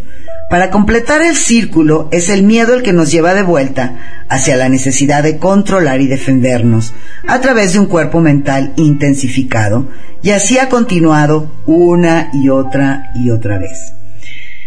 [0.50, 4.70] Para completar el círculo, es el miedo el que nos lleva de vuelta hacia la
[4.70, 6.94] necesidad de controlar y defendernos
[7.28, 9.88] a través de un cuerpo mental intensificado,
[10.22, 13.94] y así ha continuado una y otra y otra vez.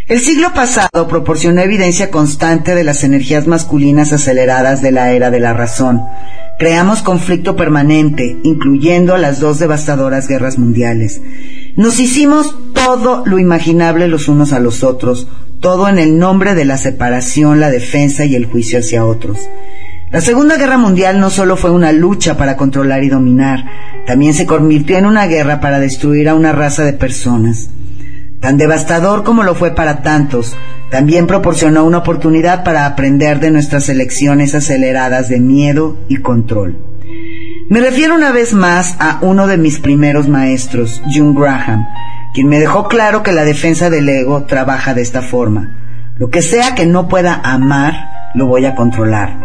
[0.09, 5.41] El siglo pasado proporcionó evidencia constante de las energías masculinas aceleradas de la era de
[5.41, 6.01] la razón.
[6.61, 11.21] Creamos conflicto permanente, incluyendo las dos devastadoras guerras mundiales.
[11.75, 15.27] Nos hicimos todo lo imaginable los unos a los otros,
[15.59, 19.39] todo en el nombre de la separación, la defensa y el juicio hacia otros.
[20.13, 23.65] La Segunda Guerra Mundial no solo fue una lucha para controlar y dominar,
[24.07, 27.71] también se convirtió en una guerra para destruir a una raza de personas.
[28.41, 30.55] Tan devastador como lo fue para tantos,
[30.91, 36.79] también proporcionó una oportunidad para aprender de nuestras elecciones aceleradas de miedo y control.
[37.69, 41.85] Me refiero una vez más a uno de mis primeros maestros, June Graham,
[42.35, 45.77] quien me dejó claro que la defensa del ego trabaja de esta forma.
[46.17, 49.39] Lo que sea que no pueda amar, lo voy a controlar.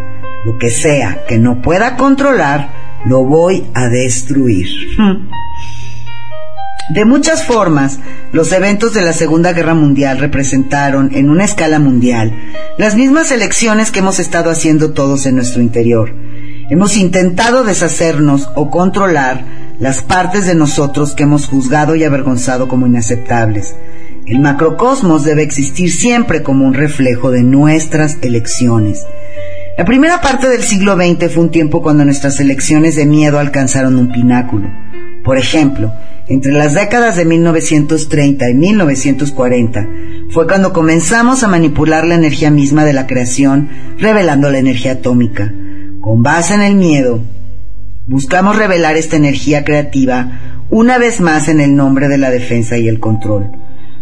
[0.46, 2.70] Lo que sea que no pueda controlar,
[3.06, 4.68] lo voy a destruir.
[6.94, 8.00] De muchas formas,
[8.34, 12.34] los eventos de la Segunda Guerra Mundial representaron, en una escala mundial,
[12.78, 16.14] las mismas elecciones que hemos estado haciendo todos en nuestro interior.
[16.70, 19.46] Hemos intentado deshacernos o controlar
[19.80, 23.74] las partes de nosotros que hemos juzgado y avergonzado como inaceptables.
[24.26, 29.06] El macrocosmos debe existir siempre como un reflejo de nuestras elecciones.
[29.78, 33.98] La primera parte del siglo XX fue un tiempo cuando nuestras elecciones de miedo alcanzaron
[33.98, 34.70] un pináculo.
[35.24, 35.94] Por ejemplo,
[36.32, 39.88] entre las décadas de 1930 y 1940
[40.30, 45.54] fue cuando comenzamos a manipular la energía misma de la creación, revelando la energía atómica.
[46.00, 47.20] Con base en el miedo,
[48.08, 52.88] buscamos revelar esta energía creativa una vez más en el nombre de la defensa y
[52.88, 53.52] el control.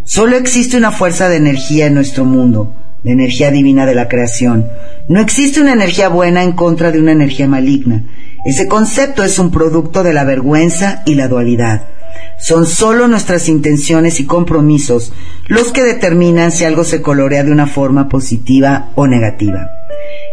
[0.04, 4.68] Solo existe una fuerza de energía en nuestro mundo, la energía divina de la creación.
[5.08, 8.04] No existe una energía buena en contra de una energía maligna.
[8.46, 11.88] Ese concepto es un producto de la vergüenza y la dualidad.
[12.40, 15.12] Son solo nuestras intenciones y compromisos
[15.48, 19.70] los que determinan si algo se colorea de una forma positiva o negativa.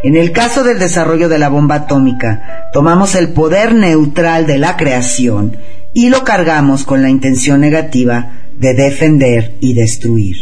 [0.03, 4.77] En el caso del desarrollo de la bomba atómica, tomamos el poder neutral de la
[4.77, 5.57] creación
[5.95, 10.37] y lo cargamos con la intención negativa de defender y destruir.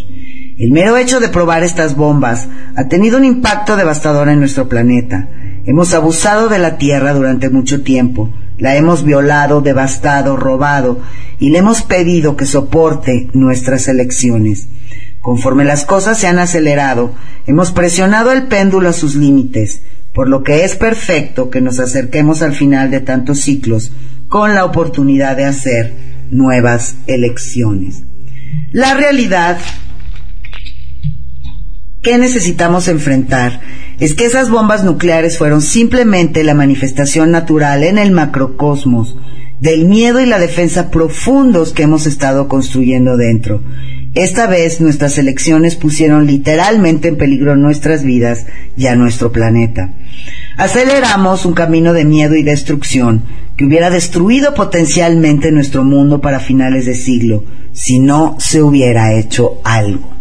[0.59, 5.29] El mero hecho de probar estas bombas ha tenido un impacto devastador en nuestro planeta.
[5.67, 11.01] Hemos abusado de la Tierra durante mucho tiempo, la hemos violado, devastado, robado
[11.39, 14.69] y le hemos pedido que soporte nuestras elecciones.
[15.21, 17.15] Conforme las cosas se han acelerado,
[17.47, 19.81] hemos presionado el péndulo a sus límites,
[20.13, 23.91] por lo que es perfecto que nos acerquemos al final de tantos ciclos
[24.29, 25.95] con la oportunidad de hacer
[26.31, 28.03] nuevas elecciones.
[28.71, 29.59] La realidad
[32.03, 33.63] que necesitamos enfrentar
[34.01, 39.17] es que esas bombas nucleares fueron simplemente la manifestación natural en el macrocosmos
[39.61, 43.63] del miedo y la defensa profundos que hemos estado construyendo dentro.
[44.15, 49.95] Esta vez nuestras elecciones pusieron literalmente en peligro nuestras vidas y a nuestro planeta.
[50.57, 53.25] Aceleramos un camino de miedo y destrucción
[53.57, 59.61] que hubiera destruido potencialmente nuestro mundo para finales de siglo si no se hubiera hecho
[59.65, 60.14] algo.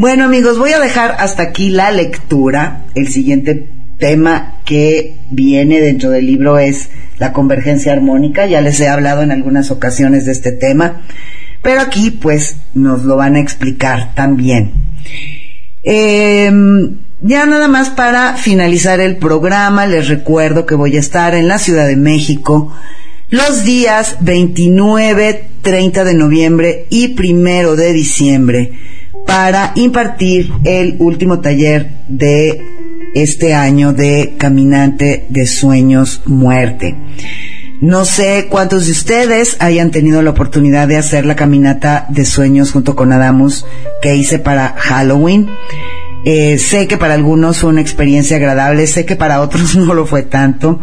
[0.00, 2.86] Bueno amigos, voy a dejar hasta aquí la lectura.
[2.94, 6.88] El siguiente tema que viene dentro del libro es
[7.18, 8.46] la convergencia armónica.
[8.46, 11.02] Ya les he hablado en algunas ocasiones de este tema,
[11.60, 14.72] pero aquí pues nos lo van a explicar también.
[15.82, 21.46] Em, ya nada más para finalizar el programa, les recuerdo que voy a estar en
[21.46, 22.74] la Ciudad de México
[23.28, 28.72] los días 29, 30 de noviembre y primero de diciembre
[29.30, 32.60] para impartir el último taller de
[33.14, 36.96] este año de Caminante de Sueños Muerte.
[37.80, 42.72] No sé cuántos de ustedes hayan tenido la oportunidad de hacer la caminata de sueños
[42.72, 43.64] junto con Adamus
[44.02, 45.48] que hice para Halloween.
[46.24, 50.06] Eh, sé que para algunos fue una experiencia agradable, sé que para otros no lo
[50.06, 50.80] fue tanto.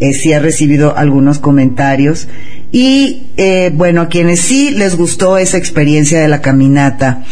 [0.00, 2.26] Eh, sí he recibido algunos comentarios
[2.74, 7.22] Y eh, bueno, a quienes sí les gustó esa experiencia de la caminata,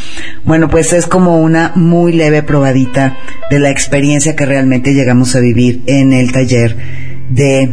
[0.44, 3.16] bueno, pues es como una muy leve probadita
[3.50, 6.76] de la experiencia que realmente llegamos a vivir en el taller
[7.28, 7.72] de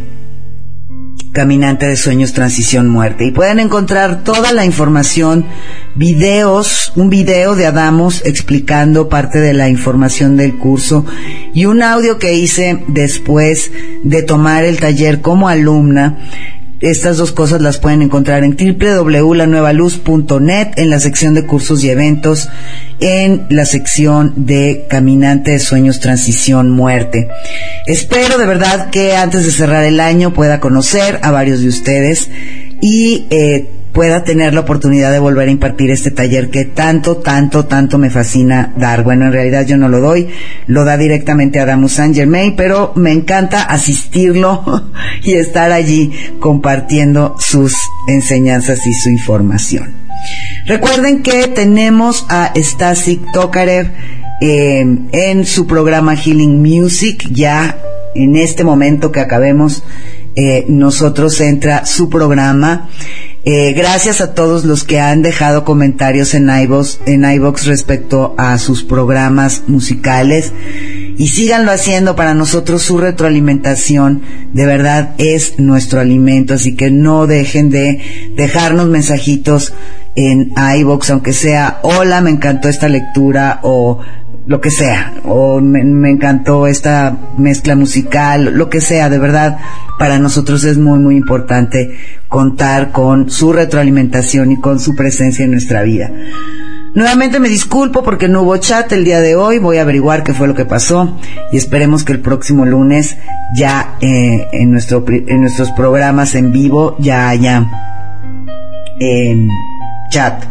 [1.32, 3.26] Caminante de Sueños Transición Muerte.
[3.26, 5.46] Y pueden encontrar toda la información,
[5.94, 11.06] videos, un video de Adamos explicando parte de la información del curso
[11.54, 13.72] y un audio que hice después
[14.04, 16.18] de tomar el taller como alumna
[16.82, 22.48] estas dos cosas las pueden encontrar en www.lanuevaluz.net en la sección de cursos y eventos,
[23.00, 27.28] en la sección de Caminante de Sueños, Transición, Muerte.
[27.86, 32.30] Espero de verdad que antes de cerrar el año pueda conocer a varios de ustedes
[32.82, 37.66] y eh, pueda tener la oportunidad de volver a impartir este taller que tanto, tanto,
[37.66, 39.04] tanto me fascina dar.
[39.04, 40.30] Bueno, en realidad yo no lo doy,
[40.68, 44.92] lo da directamente Adamus Saint Germain, pero me encanta asistirlo
[45.24, 47.76] y estar allí compartiendo sus
[48.08, 49.94] enseñanzas y su información.
[50.66, 53.88] Recuerden que tenemos a Stasik Tokarev
[54.42, 57.78] eh, en su programa Healing Music ya
[58.16, 59.84] en este momento que acabemos
[60.36, 62.90] eh, nosotros entra su programa
[63.46, 68.58] eh, gracias a todos los que han dejado comentarios en iVox, en iVox respecto a
[68.58, 70.52] sus programas musicales.
[71.18, 72.16] Y síganlo haciendo.
[72.16, 74.22] Para nosotros su retroalimentación
[74.54, 76.54] de verdad es nuestro alimento.
[76.54, 79.74] Así que no dejen de dejarnos mensajitos
[80.16, 84.00] en iVox aunque sea hola me encantó esta lectura o
[84.50, 89.60] lo que sea, o me, encantó esta mezcla musical, lo que sea, de verdad,
[90.00, 91.96] para nosotros es muy, muy importante
[92.30, 96.10] contar con su retroalimentación y con su presencia en nuestra vida.
[96.94, 100.34] Nuevamente me disculpo porque no hubo chat el día de hoy, voy a averiguar qué
[100.34, 101.20] fue lo que pasó
[101.52, 103.18] y esperemos que el próximo lunes
[103.56, 107.68] ya eh, en, nuestro, en nuestros programas en vivo ya haya...
[109.02, 109.48] Eh,
[110.10, 110.44] chat.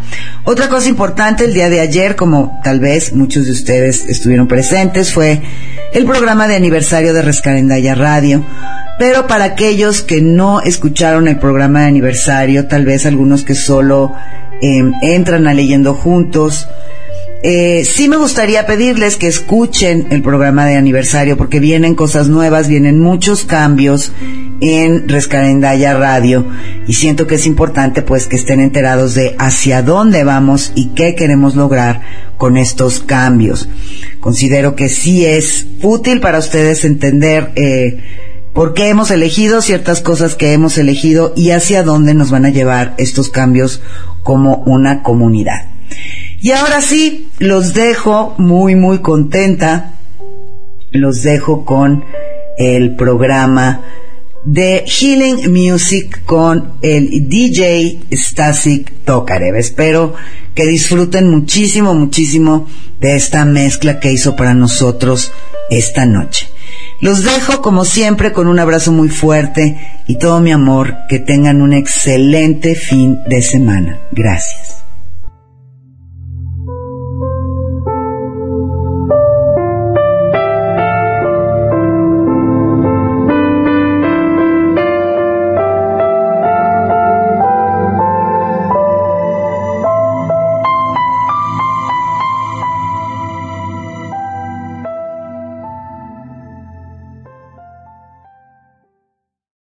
[0.45, 5.13] Otra cosa importante el día de ayer, como tal vez muchos de ustedes estuvieron presentes,
[5.13, 5.43] fue
[5.93, 8.45] el programa de aniversario de Rescarendaya Radio.
[8.99, 14.13] Pero para aquellos que no escucharon el programa de aniversario, tal vez algunos que solo
[14.61, 16.69] em, entran a leyendo juntos,
[17.41, 22.67] eh, sí me gustaría pedirles que escuchen el programa de aniversario porque vienen cosas nuevas,
[22.67, 24.11] vienen muchos cambios
[24.61, 26.45] en Rescarendaya Radio
[26.89, 31.15] y siento que es importante pues que estén enterados de hacia dónde vamos y qué
[31.15, 32.01] queremos lograr
[32.39, 33.69] con estos cambios.
[34.29, 37.99] Considero que sí es útil para ustedes entender eh,
[38.53, 42.51] por qué hemos elegido ciertas cosas que hemos elegido y hacia dónde nos van a
[42.51, 43.81] llevar estos cambios
[44.23, 45.71] como una comunidad.
[46.43, 49.95] Y ahora sí, los dejo muy, muy contenta.
[50.91, 52.05] Los dejo con
[52.59, 53.81] el programa
[54.45, 59.57] de Healing Music con el DJ Stasik Tokarev.
[59.57, 60.13] Espero
[60.59, 62.67] que disfruten muchísimo, muchísimo
[62.99, 65.31] de esta mezcla que hizo para nosotros
[65.71, 66.49] esta noche.
[67.01, 69.79] Los dejo como siempre con un abrazo muy fuerte
[70.09, 70.97] y todo mi amor.
[71.09, 74.01] Que tengan un excelente fin de semana.
[74.11, 74.78] Gracias.